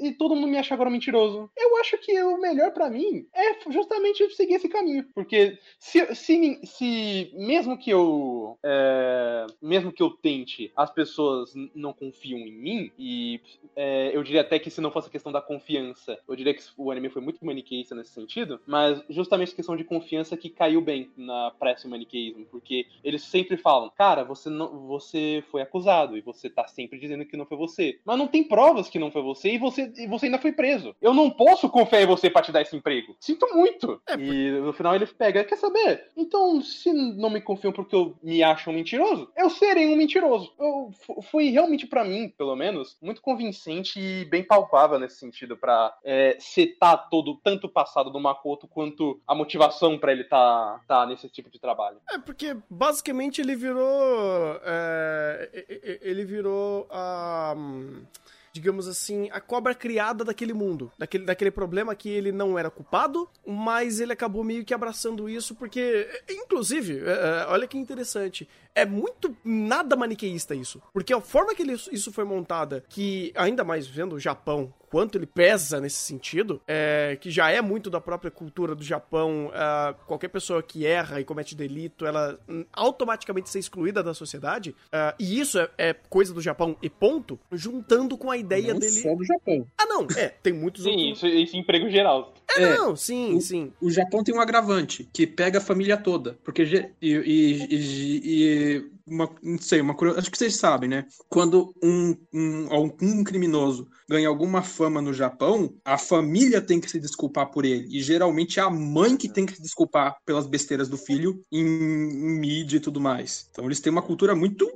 [0.00, 1.50] e todo mundo me acha agora mentiroso.
[1.56, 3.54] Eu acho que o melhor para mim é
[3.84, 5.04] justamente seguir esse caminho.
[5.14, 11.92] Porque se, se, se mesmo que eu é, mesmo que eu tente, as pessoas não
[11.92, 13.40] confiam em mim, e
[13.76, 16.62] é, eu diria até que se não fosse a questão da confiança, eu diria que
[16.76, 20.80] o anime foi muito maniqueísta nesse sentido, mas justamente a questão de confiança que caiu
[20.80, 26.20] bem na pressa maniqueísmo, porque eles sempre falam, cara, você não, você foi acusado e
[26.20, 29.22] você tá sempre dizendo que não foi você, mas não tem provas que não foi
[29.22, 30.94] você e você, e você ainda foi preso.
[31.00, 33.16] Eu não posso confiar em você para te dar esse emprego.
[33.20, 33.73] Sinto muito.
[34.08, 36.08] É, e no final ele pega, quer saber?
[36.16, 40.52] Então, se não me confiam porque eu me acho um mentiroso, eu serei um mentiroso.
[40.58, 40.90] Eu
[41.30, 46.36] fui realmente para mim, pelo menos, muito convincente e bem palpável nesse sentido para é,
[46.38, 51.28] setar todo tanto o passado do Makoto quanto a motivação para ele tá, tá nesse
[51.28, 51.98] tipo de trabalho.
[52.10, 58.06] É porque basicamente ele virou é, ele virou a uh,
[58.54, 63.28] digamos assim, a cobra criada daquele mundo, daquele, daquele problema que ele não era culpado,
[63.44, 68.86] mas ele acabou meio que abraçando isso porque, inclusive, é, é, olha que interessante, é
[68.86, 73.88] muito nada maniqueísta isso, porque a forma que ele, isso foi montada, que ainda mais
[73.88, 78.30] vendo o Japão quanto ele pesa nesse sentido, é, que já é muito da própria
[78.30, 79.50] cultura do Japão.
[79.52, 82.38] É, qualquer pessoa que erra e comete delito, ela
[82.72, 84.72] automaticamente ser excluída da sociedade.
[84.92, 88.78] É, e isso é, é, coisa do Japão e ponto, juntando com a ideia não
[88.78, 89.02] dele.
[89.02, 89.66] Só do Japão.
[89.76, 91.24] Ah, não, é, tem muitos sim, outros.
[91.24, 92.32] Isso, isso é emprego geral.
[92.56, 93.72] É, é, não, sim, o, sim.
[93.80, 96.38] O Japão tem um agravante, que pega a família toda.
[96.44, 96.62] Porque.
[96.62, 101.06] E, e, e, e uma, não sei, uma acho que vocês sabem, né?
[101.28, 107.00] Quando um, um, um criminoso ganha alguma fama no Japão, a família tem que se
[107.00, 107.86] desculpar por ele.
[107.90, 111.60] E geralmente é a mãe que tem que se desculpar pelas besteiras do filho em,
[111.60, 113.48] em mídia e tudo mais.
[113.50, 114.70] Então eles têm uma cultura muito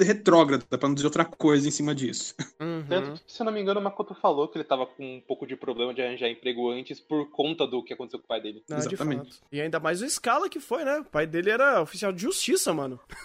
[0.00, 2.34] retrógrada, pra não dizer outra coisa em cima disso.
[2.60, 2.84] Uhum.
[2.88, 5.20] Tanto que, se eu não me engano, o Makoto falou que ele tava com um
[5.20, 8.40] pouco de problema de arranjar emprego antes por conta do que aconteceu com o pai
[8.40, 8.62] dele.
[8.70, 9.40] Ah, Exatamente.
[9.50, 10.98] E ainda mais o Scala que foi, né?
[11.00, 12.98] O pai dele era oficial de justiça, mano.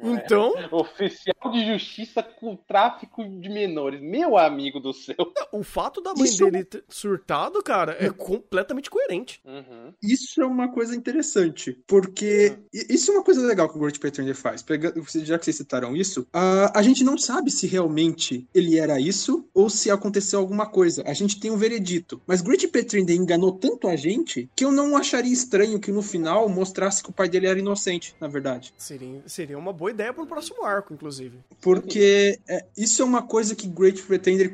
[0.00, 0.56] Então.
[0.56, 4.00] É, oficial de justiça com tráfico de menores.
[4.00, 5.16] Meu amigo do céu.
[5.52, 6.44] O fato da mãe Isso...
[6.44, 9.40] dele ter surtado, cara, é completamente coerente.
[9.44, 9.92] Uhum.
[10.02, 11.78] Isso é uma coisa interessante.
[11.86, 12.56] Porque.
[12.74, 12.82] Uhum.
[12.88, 14.64] Isso é uma coisa legal que o Great Pretender faz.
[15.24, 19.48] Já que vocês citaram isso, a, a gente não sabe se realmente ele era isso
[19.54, 21.02] ou se aconteceu alguma coisa.
[21.06, 22.20] A gente tem um veredito.
[22.26, 26.48] Mas Great Pretender enganou tanto a gente que eu não acharia estranho que no final
[26.48, 28.72] mostrasse que o pai dele era inocente, na verdade.
[28.76, 31.38] Seria, seria uma boa boa ideia para o próximo arco, inclusive.
[31.60, 34.52] Porque é, isso é uma coisa que Great Pretender.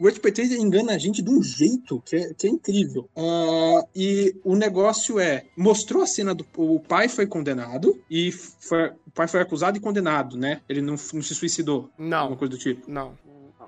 [0.00, 3.08] Great Pretender engana a gente de um jeito que é, que é incrível.
[3.16, 6.46] Uh, e o negócio é: mostrou a cena do.
[6.56, 10.60] O pai foi condenado e foi, o pai foi acusado e condenado, né?
[10.68, 11.90] Ele não, não se suicidou.
[11.98, 12.18] Não.
[12.18, 12.90] Alguma coisa do tipo.
[12.90, 13.14] Não.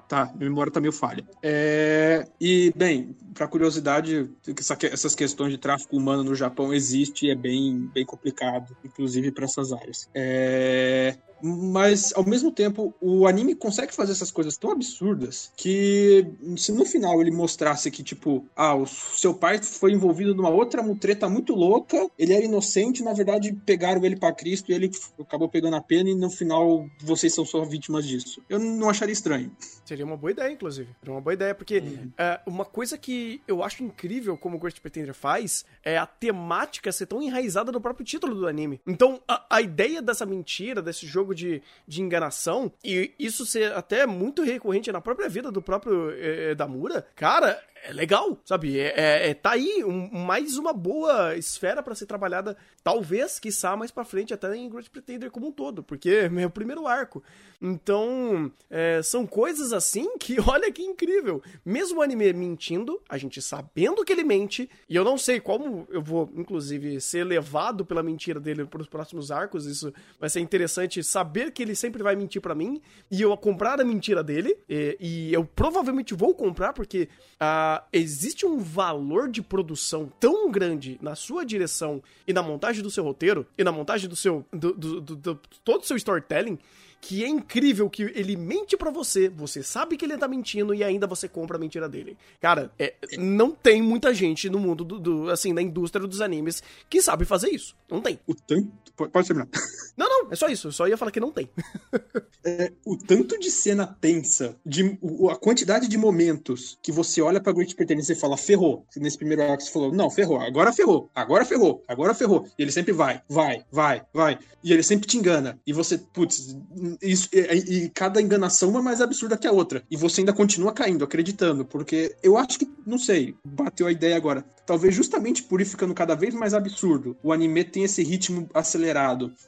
[0.08, 1.24] Tá, minha memória tá meio falha.
[1.42, 7.30] É, e, bem, para curiosidade, essa, essas questões de tráfico humano no Japão existe e
[7.30, 10.08] é bem, bem complicado, inclusive para essas áreas.
[10.14, 16.26] É, Mas, ao mesmo tempo, o anime consegue fazer essas coisas tão absurdas que,
[16.56, 20.82] se no final ele mostrasse que, tipo, ah, o seu pai foi envolvido numa outra
[20.94, 25.48] treta muito louca, ele era inocente, na verdade, pegaram ele para Cristo e ele acabou
[25.48, 28.42] pegando a pena e no final vocês são só vítimas disso.
[28.48, 29.50] Eu não acharia estranho.
[29.84, 30.88] Seria uma boa ideia, inclusive.
[31.00, 32.12] Seria uma boa ideia, porque uhum.
[32.16, 36.92] é, uma coisa que eu acho incrível como o Great Pretender faz é a temática
[36.92, 38.80] ser tão enraizada no próprio título do anime.
[38.86, 44.06] Então, a, a ideia dessa mentira, desse jogo de, de enganação, e isso ser até
[44.06, 48.78] muito recorrente na própria vida do próprio é, Damura, cara, é legal, sabe?
[48.78, 53.76] É, é, é, tá aí um, mais uma boa esfera para ser trabalhada, talvez, quiçá,
[53.76, 57.22] mais para frente, até em Great Pretender como um todo, porque é meu primeiro arco.
[57.60, 61.42] Então, é, são coisas assim que, olha que incrível.
[61.64, 65.86] Mesmo o anime mentindo, a gente sabendo que ele mente, e eu não sei como
[65.90, 71.02] eu vou, inclusive, ser levado pela mentira dele pros próximos arcos, isso vai ser interessante
[71.02, 74.96] saber que ele sempre vai mentir para mim, e eu comprar a mentira dele, e,
[75.00, 77.08] e eu provavelmente vou comprar, porque
[77.40, 82.90] a existe um valor de produção tão grande na sua direção e na montagem do
[82.90, 84.44] seu roteiro e na montagem do seu.
[84.52, 86.58] do, do, do, do todo o seu storytelling
[87.02, 90.84] que é incrível que ele mente para você, você sabe que ele tá mentindo e
[90.84, 92.16] ainda você compra a mentira dele.
[92.40, 96.62] Cara, é, não tem muita gente no mundo do, do, assim, da indústria dos animes
[96.88, 97.74] que sabe fazer isso.
[97.90, 98.20] Não tem.
[98.24, 98.91] O tanto.
[99.10, 99.48] Pode terminar.
[99.96, 100.68] Não, não, é só isso.
[100.68, 101.48] Eu só ia falar que não tem.
[102.44, 104.98] é, o tanto de cena tensa, de,
[105.30, 108.86] a quantidade de momentos que você olha pra Great Pretender e fala, ferrou.
[108.96, 112.48] Nesse primeiro arco você falou, não, ferrou, agora ferrou, agora ferrou, agora ferrou.
[112.58, 114.38] E ele sempre vai, vai, vai, vai.
[114.62, 115.58] E ele sempre te engana.
[115.66, 116.56] E você, putz,
[117.02, 119.82] isso, e, e, cada enganação uma é mais absurda que a outra.
[119.90, 124.16] E você ainda continua caindo, acreditando, porque eu acho que, não sei, bateu a ideia
[124.16, 124.44] agora.
[124.64, 128.91] Talvez justamente por ir ficando cada vez mais absurdo, o anime tem esse ritmo acelerado,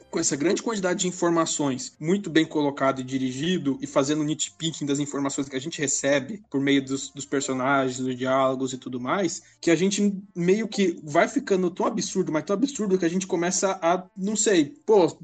[0.09, 4.99] com essa grande quantidade de informações, muito bem colocado e dirigido, e fazendo nitpicking das
[4.99, 9.41] informações que a gente recebe por meio dos, dos personagens, dos diálogos e tudo mais,
[9.59, 13.27] que a gente meio que vai ficando tão absurdo, mas tão absurdo que a gente
[13.27, 15.17] começa a, não sei, pô,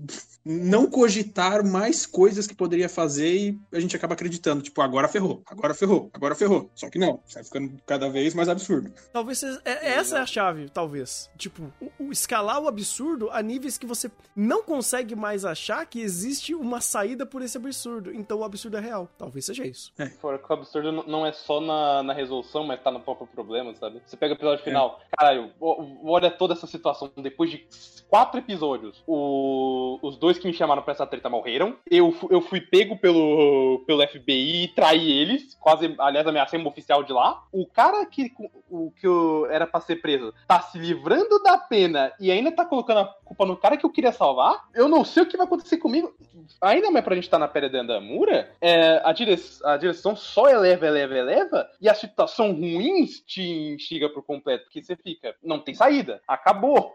[0.44, 5.44] não cogitar mais coisas que poderia fazer e a gente acaba acreditando, tipo, agora ferrou,
[5.46, 6.70] agora ferrou, agora ferrou.
[6.76, 8.92] Só que não, sai ficando cada vez mais absurdo.
[9.14, 11.30] Talvez é, essa é a chave, talvez.
[11.38, 14.01] Tipo, o, o, escalar o absurdo a níveis que você
[14.36, 18.14] não consegue mais achar que existe uma saída por esse absurdo.
[18.14, 19.10] Então o absurdo é real.
[19.18, 19.92] Talvez seja isso.
[19.98, 20.08] É.
[20.08, 23.76] Fora que o absurdo não é só na, na resolução, mas tá no próprio problema,
[23.76, 24.02] sabe?
[24.06, 25.16] Você pega o episódio final, é.
[25.18, 27.68] caralho, olha toda essa situação depois de
[28.10, 29.02] quatro episódios.
[29.08, 31.78] O, os dois que me chamaram pra essa treta morreram.
[31.90, 35.56] Eu, eu fui pego pelo, pelo FBI e traí eles.
[35.60, 37.44] Quase, aliás, ameacei um oficial de lá.
[37.52, 38.32] O cara que,
[38.70, 42.66] o, que eu, era pra ser preso tá se livrando da pena e ainda tá
[42.66, 44.68] colocando a culpa no cara que eu queria salvar.
[44.74, 46.14] Eu não sei o que vai acontecer comigo.
[46.62, 50.16] Ainda mais pra gente estar tá na pele da Andamura, é, a, dire, a direção
[50.16, 51.70] só eleva, eleva, eleva.
[51.80, 54.66] E a situação ruim te instiga por completo.
[54.66, 56.22] Porque você fica, não tem saída.
[56.28, 56.94] Acabou.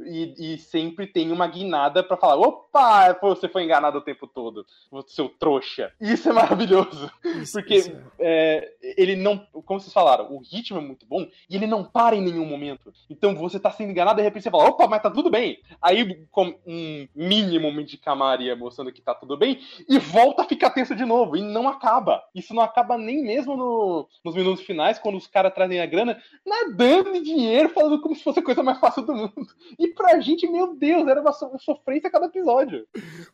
[0.00, 4.66] E, e sempre tem uma guinada para falar: opa, você foi enganado o tempo todo,
[5.06, 5.92] seu trouxa.
[6.00, 7.10] Isso é maravilhoso.
[7.24, 8.42] Isso, porque isso é.
[8.52, 12.16] É, ele não, como vocês falaram, o ritmo é muito bom e ele não para
[12.16, 12.92] em nenhum momento.
[13.08, 15.60] Então você tá sendo enganado e de repente você fala: opa, mas tá tudo bem.
[15.80, 20.70] Aí, com um mínimo de camaria mostrando que tá tudo bem, e volta a ficar
[20.70, 21.36] tenso de novo.
[21.36, 22.22] E não acaba.
[22.34, 26.20] Isso não acaba nem mesmo no, nos minutos finais, quando os caras trazem a grana,
[26.46, 29.48] nadando em dinheiro, falando como se fosse a coisa mais fácil do mundo.
[29.78, 32.86] E pra gente, meu Deus, era uma, sofrência a cada episódio.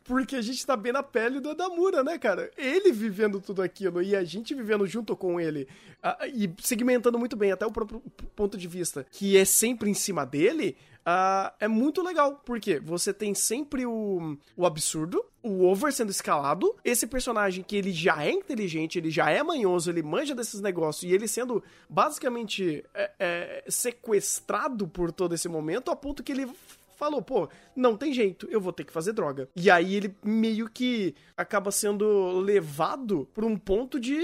[0.03, 2.51] Porque a gente tá bem na pele do Adamura, né, cara?
[2.57, 5.67] Ele vivendo tudo aquilo e a gente vivendo junto com ele
[6.33, 8.01] e segmentando muito bem até o próprio
[8.35, 10.77] ponto de vista que é sempre em cima dele.
[11.09, 16.75] Uh, é muito legal, porque você tem sempre o, o absurdo, o over sendo escalado,
[16.85, 21.09] esse personagem que ele já é inteligente, ele já é manhoso, ele manja desses negócios,
[21.09, 26.47] e ele sendo basicamente é, é, sequestrado por todo esse momento, a ponto que ele
[26.95, 29.49] falou, pô, não tem jeito, eu vou ter que fazer droga.
[29.55, 34.19] E aí ele meio que acaba sendo levado por um ponto de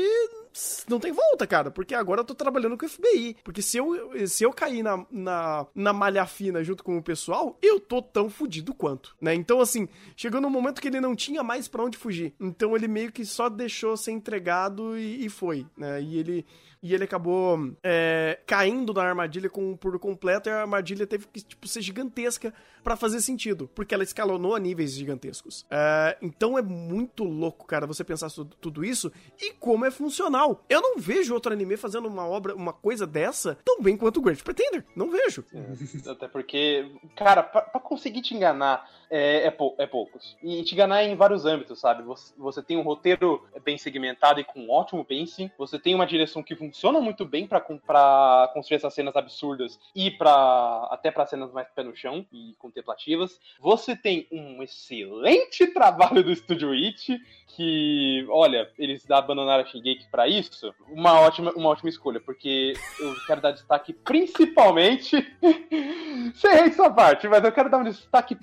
[0.87, 3.37] não tem volta, cara, porque agora eu tô trabalhando com o FBI.
[3.43, 7.57] Porque se eu, se eu cair na, na, na malha fina junto com o pessoal,
[7.61, 9.33] eu tô tão fudido quanto, né?
[9.33, 12.33] Então, assim, chegou num momento que ele não tinha mais para onde fugir.
[12.39, 16.01] Então ele meio que só deixou ser entregado e, e foi, né?
[16.01, 16.45] E ele
[16.85, 21.41] e ele acabou é, caindo na armadilha com, por completo, e a armadilha teve que
[21.41, 25.65] tipo, ser gigantesca para fazer sentido, porque ela escalonou a níveis gigantescos.
[25.71, 28.29] É, então é muito louco, cara, você pensar
[28.61, 30.63] tudo isso e como é funcional.
[30.69, 34.21] Eu não vejo outro anime fazendo uma obra, uma coisa dessa tão bem quanto o
[34.21, 34.85] Great Pretender.
[34.95, 35.43] Não vejo.
[35.51, 40.37] É, até porque, cara, pra conseguir te enganar é, é, pou, é poucos.
[40.41, 42.03] E te enganar em vários âmbitos, sabe?
[42.03, 46.43] Você, você tem um roteiro bem segmentado e com ótimo pacing, você tem uma direção
[46.43, 51.67] que funciona muito bem para construir essas cenas absurdas e para até para cenas mais
[51.69, 53.39] pé no chão e contemplativas.
[53.59, 57.19] Você tem um excelente trabalho do Studio It,
[57.55, 63.15] que, olha, eles abandonaram a Shingeki para isso, uma ótima, uma ótima escolha, porque eu
[63.25, 65.15] quero dar destaque principalmente.
[66.35, 68.35] Sem essa parte, mas eu quero dar um destaque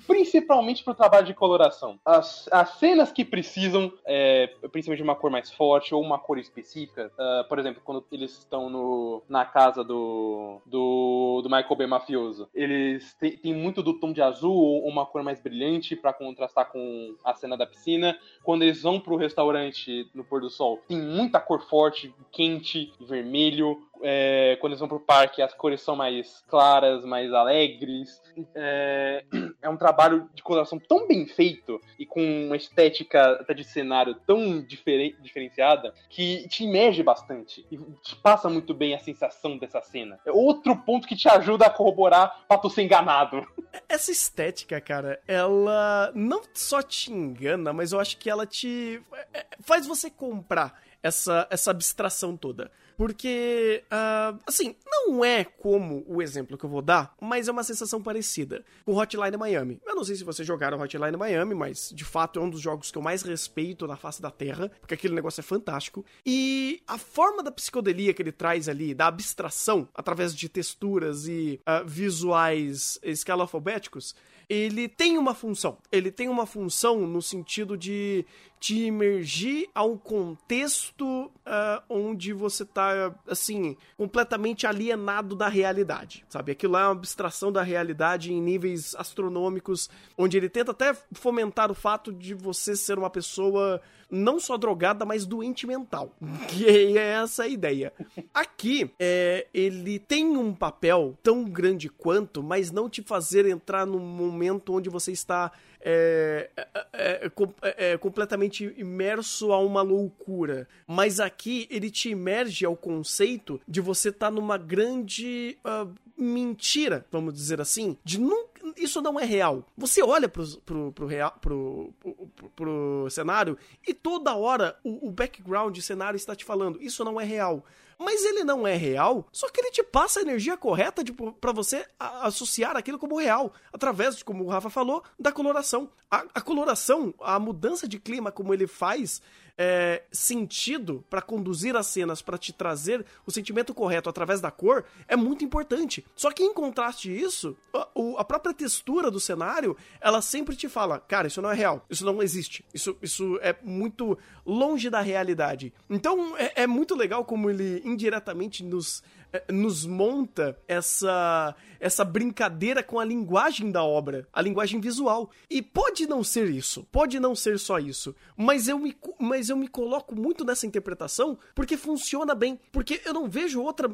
[0.53, 1.99] principalmente pro trabalho de coloração.
[2.05, 6.37] As, as cenas que precisam, é, principalmente de uma cor mais forte ou uma cor
[6.37, 11.87] específica, uh, por exemplo, quando eles estão no, na casa do, do, do Michael B.
[11.87, 16.71] Mafioso, eles têm muito do tom de azul ou uma cor mais brilhante para contrastar
[16.71, 18.17] com a cena da piscina.
[18.43, 23.81] Quando eles vão pro restaurante no pôr do sol, tem muita cor forte, quente, vermelho,
[24.03, 28.21] é, quando eles vão pro parque, as cores são mais claras, mais alegres.
[28.53, 29.23] É,
[29.61, 34.15] é um trabalho de coloração tão bem feito e com uma estética até de cenário
[34.27, 39.81] tão diferen, diferenciada que te emerge bastante e te passa muito bem a sensação dessa
[39.81, 40.19] cena.
[40.25, 43.45] É outro ponto que te ajuda a corroborar pra tu ser enganado.
[43.87, 49.01] Essa estética, cara, ela não só te engana, mas eu acho que ela te
[49.33, 52.71] é, faz você comprar essa, essa abstração toda.
[52.97, 57.63] Porque, uh, assim, não é como o exemplo que eu vou dar, mas é uma
[57.63, 59.81] sensação parecida com Hotline Miami.
[59.85, 62.91] Eu não sei se vocês jogaram Hotline Miami, mas de fato é um dos jogos
[62.91, 66.05] que eu mais respeito na face da Terra, porque aquele negócio é fantástico.
[66.25, 71.59] E a forma da psicodelia que ele traz ali, da abstração, através de texturas e
[71.67, 74.15] uh, visuais escalafobéticos,
[74.49, 75.77] ele tem uma função.
[75.91, 78.25] Ele tem uma função no sentido de
[78.63, 86.53] te imergir a um contexto uh, onde você tá, assim, completamente alienado da realidade, sabe?
[86.53, 91.69] Aquilo lá é uma abstração da realidade em níveis astronômicos, onde ele tenta até fomentar
[91.71, 96.15] o fato de você ser uma pessoa não só drogada, mas doente mental.
[96.47, 97.91] Que é essa a ideia.
[98.33, 103.99] Aqui, é, ele tem um papel tão grande quanto, mas não te fazer entrar num
[103.99, 105.51] momento onde você está
[105.85, 107.31] é, é,
[107.61, 110.67] é, é, completamente imerso a uma loucura.
[110.87, 117.05] Mas aqui ele te imerge ao conceito de você estar tá numa grande uh, mentira,
[117.11, 119.67] vamos dizer assim, de nunca isso não é real.
[119.77, 125.11] Você olha pro, pro, pro, real, pro, pro, pro cenário e toda hora o, o
[125.11, 127.65] background cenário está te falando, isso não é real
[128.03, 131.51] mas ele não é real, só que ele te passa a energia correta tipo, para
[131.51, 135.89] você associar aquilo como real, através de, como o Rafa falou, da coloração.
[136.09, 139.21] A, a coloração, a mudança de clima como ele faz
[139.57, 144.83] é, sentido para conduzir as cenas, para te trazer o sentimento correto através da cor,
[145.07, 146.05] é muito importante.
[146.15, 147.87] Só que em contraste isso, a,
[148.17, 152.05] a, própria textura do cenário, ela sempre te fala, cara, isso não é real, isso
[152.05, 155.73] não existe, isso, isso é muito longe da realidade.
[155.89, 159.03] Então é, é muito legal como ele indiretamente nos
[159.49, 165.29] nos monta essa essa brincadeira com a linguagem da obra, a linguagem visual.
[165.49, 169.57] E pode não ser isso, pode não ser só isso, mas eu me, mas eu
[169.57, 173.91] me coloco muito nessa interpretação porque funciona bem, porque eu não vejo outra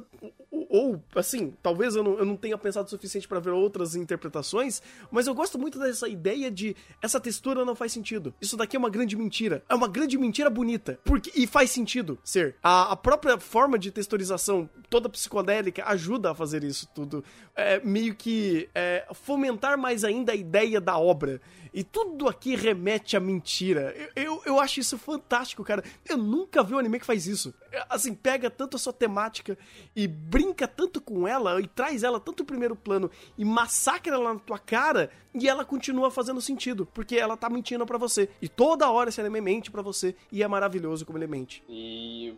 [0.69, 4.83] ou, assim, talvez eu não, eu não tenha pensado o suficiente para ver outras interpretações,
[5.09, 8.33] mas eu gosto muito dessa ideia de essa textura não faz sentido.
[8.39, 9.63] Isso daqui é uma grande mentira.
[9.67, 10.99] É uma grande mentira bonita.
[11.03, 12.55] Porque, e faz sentido ser.
[12.61, 17.23] A, a própria forma de texturização, toda psicodélica, ajuda a fazer isso tudo.
[17.55, 21.39] É, meio que é, fomentar mais ainda a ideia da obra.
[21.71, 23.93] E tudo aqui remete à mentira.
[24.15, 25.83] Eu, eu, eu, acho isso fantástico, cara.
[26.07, 27.53] Eu nunca vi um anime que faz isso.
[27.87, 29.55] Assim, pega tanto a sua temática
[29.95, 34.39] e brinca tanto com ela e traz ela tanto primeiro plano e massacra ela na
[34.39, 38.29] tua cara e ela continua fazendo sentido, porque ela tá mentindo para você.
[38.41, 41.63] E toda hora esse anime mente pra você e é maravilhoso como ele mente.
[41.69, 42.33] E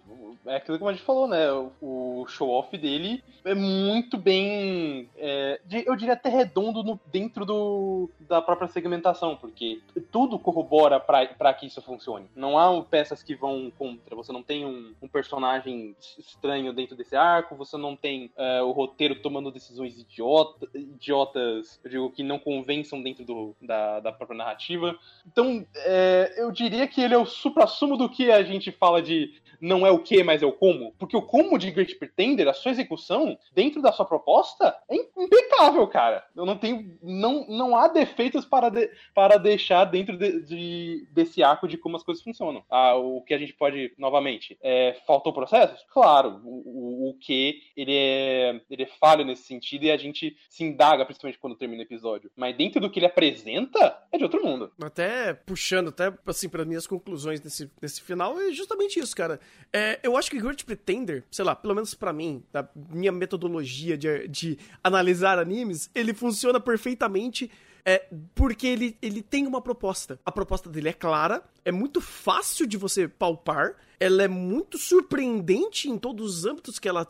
[0.45, 1.47] é aquilo que a gente falou, né?
[1.81, 5.09] O show-off dele é muito bem.
[5.17, 11.53] É, eu diria até redondo no, dentro do, da própria segmentação, porque tudo corrobora para
[11.53, 12.27] que isso funcione.
[12.35, 14.15] Não há peças que vão contra.
[14.15, 18.71] Você não tem um, um personagem estranho dentro desse arco, você não tem é, o
[18.71, 24.37] roteiro tomando decisões idiota, idiotas, eu digo, que não convençam dentro do, da, da própria
[24.37, 24.97] narrativa.
[25.25, 29.40] Então, é, eu diria que ele é o supra-sumo do que a gente fala de
[29.61, 30.93] não é o que, mas é o como.
[30.97, 35.87] Porque o como de Great Pretender, a sua execução, dentro da sua proposta, é impecável,
[35.87, 36.25] cara.
[36.35, 36.97] Eu não tenho.
[37.01, 41.95] Não, não há defeitos para, de, para deixar dentro de, de, desse arco de como
[41.95, 42.63] as coisas funcionam.
[42.69, 45.85] Ah, o que a gente pode, novamente, é, faltou processos?
[45.93, 50.35] Claro, o, o, o que ele é, ele é falho nesse sentido e a gente
[50.49, 52.31] se indaga, principalmente quando termina o episódio.
[52.35, 54.71] Mas dentro do que ele apresenta, é de outro mundo.
[54.81, 59.39] Até puxando, até assim, para minhas conclusões desse, desse final, é justamente isso, cara.
[59.73, 63.97] É, eu acho que Great Pretender, sei lá, pelo menos para mim, da minha metodologia
[63.97, 67.49] de, de analisar animes, ele funciona perfeitamente
[67.85, 70.19] é porque ele, ele tem uma proposta.
[70.25, 75.89] A proposta dele é clara, é muito fácil de você palpar, ela é muito surpreendente
[75.89, 77.07] em todos os âmbitos que ela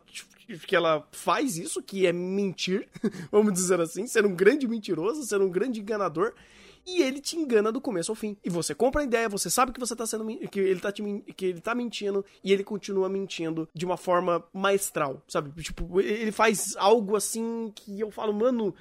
[0.68, 2.88] que ela faz isso, que é mentir,
[3.32, 6.34] vamos dizer assim, ser um grande mentiroso, ser um grande enganador
[6.86, 8.38] e ele te engana do começo ao fim.
[8.44, 11.04] E você compra a ideia, você sabe que você tá sendo que ele tá te,
[11.36, 15.52] que ele tá mentindo e ele continua mentindo de uma forma maestral, sabe?
[15.62, 18.74] Tipo, ele faz algo assim que eu falo, mano,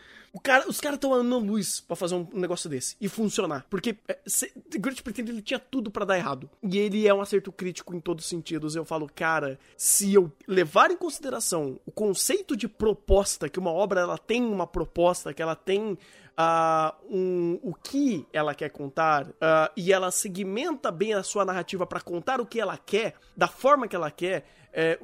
[0.42, 3.66] cara, os caras estão andando luz para fazer um negócio desse e funcionar.
[3.68, 6.48] Porque é, se, Great Pretender ele tinha tudo para dar errado.
[6.62, 8.76] E ele é um acerto crítico em todos os sentidos.
[8.76, 14.00] Eu falo, cara, se eu levar em consideração o conceito de proposta, que uma obra
[14.00, 15.98] ela tem uma proposta, que ela tem
[16.40, 21.86] uh, um, o que ela quer contar uh, e ela segmenta bem a sua narrativa
[21.86, 24.98] para contar o que ela quer, da forma que ela quer, é,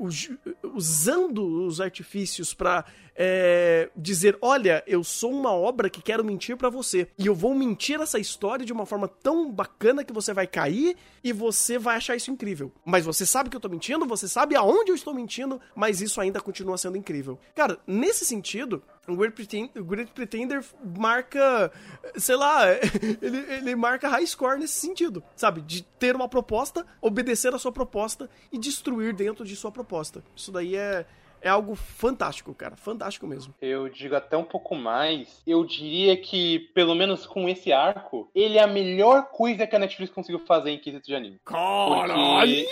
[0.75, 2.85] usando os artifícios para
[3.15, 7.09] é, dizer: olha, eu sou uma obra que quero mentir para você.
[7.19, 10.97] E eu vou mentir essa história de uma forma tão bacana que você vai cair
[11.25, 12.73] e você vai achar isso incrível.
[12.85, 16.21] Mas você sabe que eu tô mentindo, você sabe aonde eu estou mentindo, mas isso
[16.21, 17.39] ainda continua sendo incrível.
[17.55, 20.65] Cara, nesse sentido, o Great Pretender, o Great Pretender
[20.97, 21.71] marca,
[22.17, 22.65] sei lá,
[23.23, 25.61] ele, ele marca high score nesse sentido, sabe?
[25.61, 30.23] De ter uma proposta, obedecer a sua proposta e destruir dentro de sua proposta.
[30.35, 31.07] Isso daí é,
[31.41, 32.77] é algo fantástico, cara.
[32.77, 33.55] Fantástico mesmo.
[33.61, 35.43] Eu digo até um pouco mais.
[35.47, 39.79] Eu diria que, pelo menos com esse arco, ele é a melhor coisa que a
[39.79, 41.41] Netflix conseguiu fazer em quesito de anime.
[41.45, 42.15] Caralho!
[42.15, 42.67] Porque...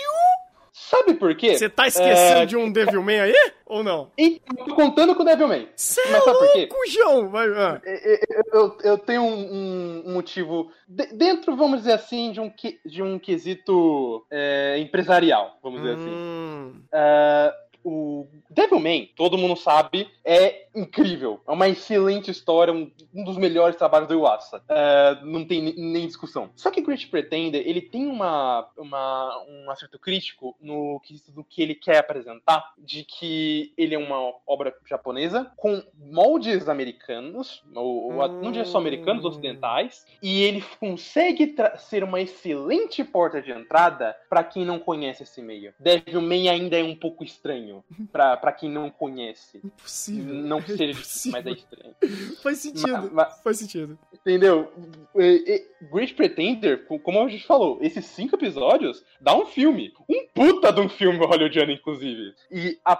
[0.77, 1.57] Sabe por quê?
[1.57, 2.45] Você tá esquecendo é...
[2.45, 3.33] de um Devilman aí?
[3.65, 4.11] Ou não?
[4.17, 5.69] E tô contando com o Devilman.
[5.73, 6.69] Cê Mas sabe é por quê?
[6.91, 7.29] João!
[7.29, 7.81] Vai, ah.
[7.85, 8.19] eu,
[8.51, 10.69] eu, eu, tenho um, um motivo.
[10.85, 12.51] De, dentro, vamos dizer assim, de um,
[12.85, 16.09] de um quesito é, empresarial, vamos dizer assim.
[16.09, 16.73] hum.
[16.91, 17.53] assim.
[17.53, 21.41] Uh, o Devilman, todo mundo sabe, é incrível.
[21.47, 24.61] É uma excelente história, um, um dos melhores trabalhos do Iwasa.
[24.69, 26.49] É, não tem nem discussão.
[26.55, 31.61] Só que Great Pretender, ele tem uma, uma, um acerto crítico no que, do que
[31.61, 38.41] ele quer apresentar, de que ele é uma obra japonesa com moldes americanos, ou, hum.
[38.41, 39.29] não diria só americanos, hum.
[39.29, 45.41] ocidentais, e ele consegue ser uma excelente porta de entrada para quem não conhece esse
[45.41, 45.73] meio.
[45.79, 49.61] Devilman ainda é um pouco estranho para quem não conhece.
[49.63, 50.33] Impossível.
[50.33, 51.95] Não que seja difícil, mas é estranho.
[52.43, 52.91] Faz sentido.
[52.91, 53.97] Mas, mas, faz sentido.
[54.13, 54.71] Entendeu?
[55.91, 59.93] Great Pretender, como a gente falou, esses cinco episódios dá um filme.
[60.09, 62.33] Um puta de um filme hollywoodiano, inclusive.
[62.51, 62.99] E a,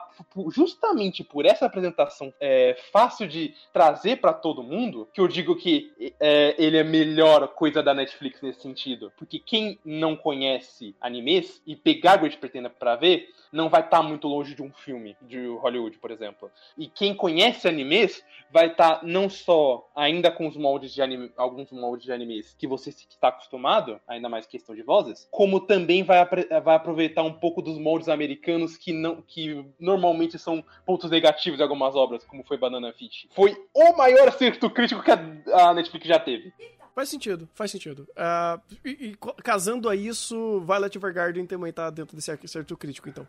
[0.53, 5.91] justamente por essa apresentação é, fácil de trazer para todo mundo, que eu digo que
[6.19, 9.11] é, ele é a melhor coisa da Netflix nesse sentido.
[9.17, 14.03] Porque quem não conhece animes e pegar Great Pretender pra ver, não vai estar tá
[14.03, 16.51] muito longe de um filme de Hollywood, por exemplo.
[16.77, 21.31] E quem conhece animes vai estar tá não só ainda com os moldes de anime,
[21.37, 26.03] alguns moldes de animes que você está acostumado, ainda mais questão de vozes, como também
[26.03, 26.23] vai,
[26.63, 31.63] vai aproveitar um pouco dos moldes americanos que não que normalmente são pontos negativos de
[31.63, 33.27] algumas obras, como foi Banana Fish.
[33.33, 35.19] Foi o maior acerto crítico que a,
[35.53, 36.53] a Netflix já teve.
[36.95, 38.07] Faz sentido, faz sentido.
[38.11, 43.27] Uh, e, e, casando a isso, Violet Evergarden também tá dentro desse acerto crítico, então.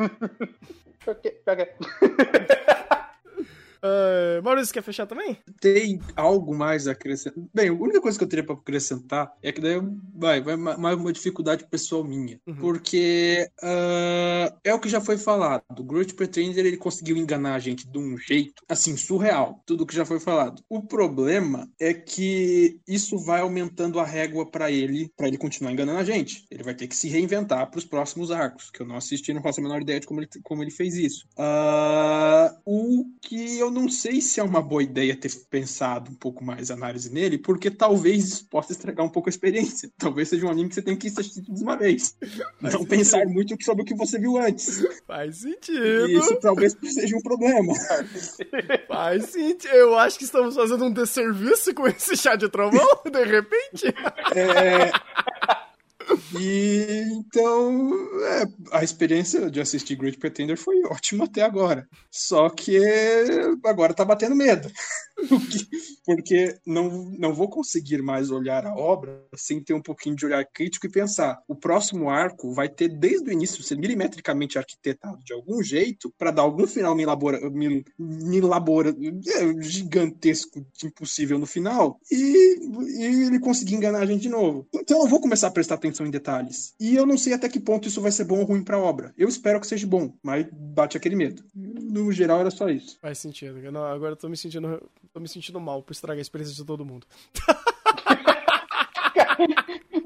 [3.82, 5.38] Uh, Maurício, quer fechar também?
[5.60, 7.42] Tem algo mais a acrescentar.
[7.54, 9.80] Bem, a única coisa que eu teria para acrescentar é que daí
[10.14, 12.40] vai, vai mais uma dificuldade pessoal minha.
[12.46, 12.56] Uhum.
[12.56, 15.64] Porque uh, é o que já foi falado.
[15.78, 19.62] O Great Pretender ele conseguiu enganar a gente de um jeito assim, surreal.
[19.66, 20.62] Tudo que já foi falado.
[20.68, 25.98] O problema é que isso vai aumentando a régua para ele, para ele continuar enganando
[25.98, 26.44] a gente.
[26.50, 29.42] Ele vai ter que se reinventar para os próximos arcos, que eu não assisti, não
[29.42, 31.26] faço a menor ideia de como ele, como ele fez isso.
[31.38, 36.14] Uh, o que eu eu não sei se é uma boa ideia ter pensado um
[36.14, 39.90] pouco mais análise nele, porque talvez isso possa estragar um pouco a experiência.
[39.98, 42.16] Talvez seja um anime que você tem que assistir de uma vez.
[42.60, 42.88] Faz não sentido.
[42.88, 44.82] pensar muito sobre o que você viu antes.
[45.06, 46.08] Faz sentido.
[46.08, 47.72] E isso talvez seja um problema.
[48.88, 49.72] Faz sentido.
[49.72, 53.86] Eu acho que estamos fazendo um desserviço com esse chá de trovão, de repente.
[54.34, 54.90] É.
[56.38, 57.92] E então
[58.24, 61.88] é, a experiência de assistir Great Pretender foi ótima até agora.
[62.10, 62.78] Só que
[63.64, 64.70] agora tá batendo medo.
[66.04, 70.44] Porque não, não vou conseguir mais olhar a obra sem ter um pouquinho de olhar
[70.44, 75.32] crítico e pensar: o próximo arco vai ter desde o início ser milimetricamente arquitetado de
[75.32, 77.02] algum jeito para dar algum final me
[78.36, 82.58] elabora, é, gigantesco, impossível no final e,
[82.98, 84.66] e ele conseguir enganar a gente de novo.
[84.74, 86.74] Então eu vou começar a prestar atenção em detalhes.
[86.78, 88.80] E eu não sei até que ponto isso vai ser bom ou ruim para a
[88.80, 89.12] obra.
[89.16, 91.42] Eu espero que seja bom, mas bate aquele medo.
[91.54, 92.98] No geral era só isso.
[93.00, 93.60] Faz sentido.
[93.72, 96.64] Não, agora eu tô me sentindo tô me sentindo mal por estragar a experiência de
[96.64, 97.06] todo mundo.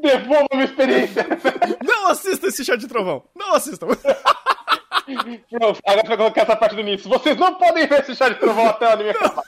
[0.00, 1.26] Devolva uma experiência.
[1.84, 3.24] Não assista esse chá de trovão.
[3.34, 3.88] Não assistam.
[5.50, 7.08] Pronto, agora vai colocar essa parte do início.
[7.08, 9.42] Vocês não podem ver esse chá de trovão até o anime acabar.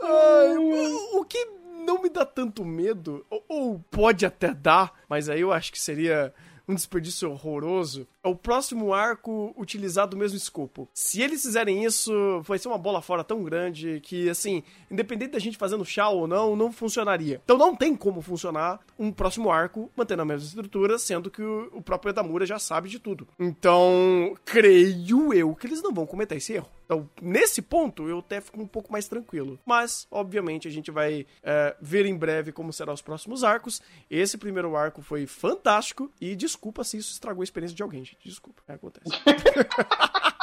[0.00, 1.46] Ai, o, o que
[1.84, 5.80] não me dá tanto medo, ou, ou pode até dar, mas aí eu acho que
[5.80, 6.32] seria
[6.66, 10.88] um desperdício horroroso, é o próximo arco utilizar do mesmo escopo.
[10.94, 15.38] Se eles fizerem isso, vai ser uma bola fora tão grande que, assim, independente da
[15.38, 17.40] gente fazendo chá ou não, não funcionaria.
[17.44, 21.82] Então não tem como funcionar um próximo arco mantendo a mesma estrutura, sendo que o
[21.82, 23.28] próprio Edamura já sabe de tudo.
[23.38, 26.68] Então, creio eu que eles não vão cometer esse erro.
[26.84, 29.58] Então, nesse ponto, eu até fico um pouco mais tranquilo.
[29.64, 33.80] Mas, obviamente, a gente vai é, ver em breve como serão os próximos arcos.
[34.10, 36.10] Esse primeiro arco foi fantástico.
[36.20, 38.18] E desculpa se isso estragou a experiência de alguém, gente.
[38.24, 38.62] Desculpa.
[38.68, 39.10] É, acontece.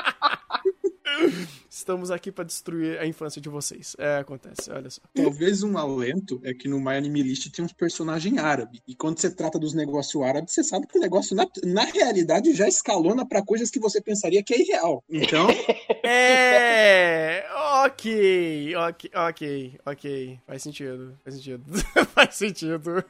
[1.70, 3.96] Estamos aqui para destruir a infância de vocês.
[3.98, 5.02] É, acontece, olha só.
[5.14, 8.82] Talvez um alento é que no My Anime List tem uns personagens árabes.
[8.88, 12.54] E quando você trata dos negócios árabes, você sabe que o negócio, na, na realidade,
[12.54, 15.04] já escalona para coisas que você pensaria que é irreal.
[15.10, 15.48] Então.
[16.04, 17.46] é.
[17.84, 20.40] Ok, ok, ok, ok.
[20.46, 21.18] Faz sentido.
[21.24, 21.64] Faz sentido.
[22.14, 22.80] faz sentido.
[22.80, 23.04] V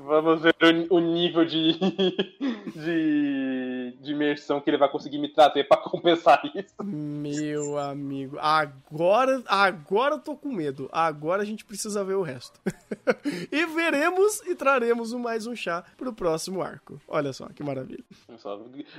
[0.00, 0.54] vamos ver
[0.90, 1.78] o, o nível de,
[2.74, 6.74] de, de imersão que ele vai conseguir me trazer para compensar isso.
[7.36, 10.88] Meu amigo, agora, agora eu tô com medo.
[10.92, 12.60] Agora a gente precisa ver o resto.
[13.50, 17.00] e veremos e traremos mais um chá pro próximo arco.
[17.06, 18.04] Olha só que maravilha.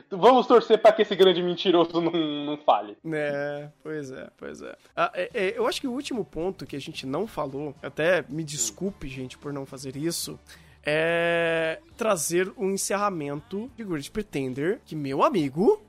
[0.10, 2.98] Vamos torcer para que esse grande mentiroso não, não falhe.
[3.06, 4.76] É, pois é, pois é.
[4.96, 5.58] Ah, é, é.
[5.58, 9.38] Eu acho que o último ponto que a gente não falou, até me desculpe, gente,
[9.38, 10.40] por não fazer isso,
[10.84, 15.82] é trazer um encerramento de Great Pretender que, meu amigo,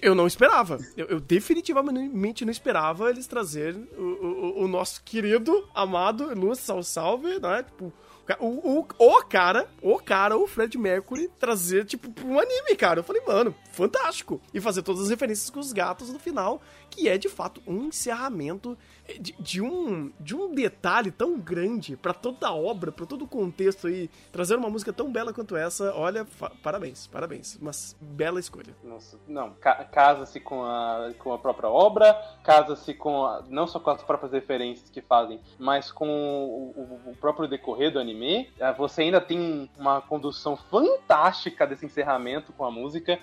[0.00, 0.78] eu não esperava.
[0.96, 6.82] Eu, eu definitivamente não esperava eles trazerem o, o, o, nosso querido, amado Luz Sal
[6.82, 7.62] Salve, né?
[7.62, 7.92] Tipo,
[8.40, 13.00] o, o, o cara, o cara, o Fred Mercury, trazer, tipo, um anime, cara.
[13.00, 14.40] Eu falei, mano, fantástico.
[14.52, 17.84] E fazer todas as referências com os gatos no final, que é de fato um
[17.84, 18.76] encerramento
[19.18, 23.28] de, de, um, de um detalhe tão grande para toda a obra, para todo o
[23.28, 26.26] contexto aí, trazer uma música tão bela quanto essa, olha,
[26.62, 27.56] parabéns, parabéns.
[27.56, 28.74] Uma bela escolha.
[28.84, 33.80] Nossa, não, ca casa-se com a, com a própria obra, casa-se com a, não só
[33.80, 38.50] com as próprias referências que fazem, mas com o, o, o próprio decorrer do anime.
[38.60, 43.18] Ah, você ainda tem uma condução fantástica desse encerramento com a música.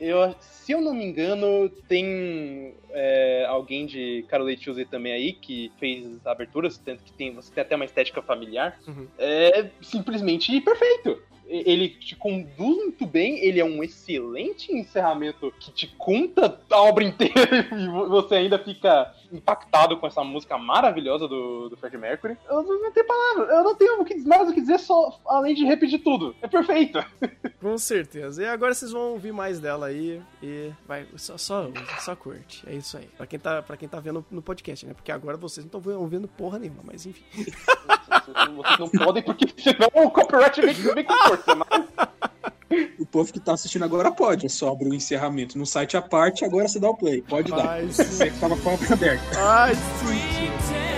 [0.00, 5.32] Eu, se eu não me engano, tem é, alguém de Carol Tuesday também aí aí,
[5.32, 9.06] que fez aberturas, tanto que tem, você tem até uma estética familiar, uhum.
[9.18, 15.88] é simplesmente perfeito ele te conduz muito bem, ele é um excelente encerramento que te
[15.98, 21.76] conta a obra inteira e você ainda fica impactado com essa música maravilhosa do, do
[21.76, 22.36] Fred Mercury.
[22.48, 25.98] Eu não tenho palavras, eu não tenho mais o que dizer só além de repetir
[26.02, 26.34] tudo.
[26.40, 27.04] É perfeito.
[27.60, 28.42] Com certeza.
[28.42, 31.68] E agora vocês vão ouvir mais dela aí e vai, só, só,
[32.00, 32.62] só curte.
[32.66, 33.08] É isso aí.
[33.16, 34.94] Pra quem tá, pra quem tá vendo no podcast, né?
[34.94, 37.24] Porque agora vocês não estão ouvindo porra nenhuma, mas enfim.
[38.24, 41.84] Vocês não podem, porque senão o copyright vem, vem com força, mas...
[42.98, 46.02] O povo que tá assistindo agora pode, é só abrir o encerramento no site à
[46.02, 47.22] parte, agora você dá o play.
[47.22, 47.80] Pode dar.
[47.82, 49.38] Você que tava com a aberta.
[49.38, 50.93] Ai, sim.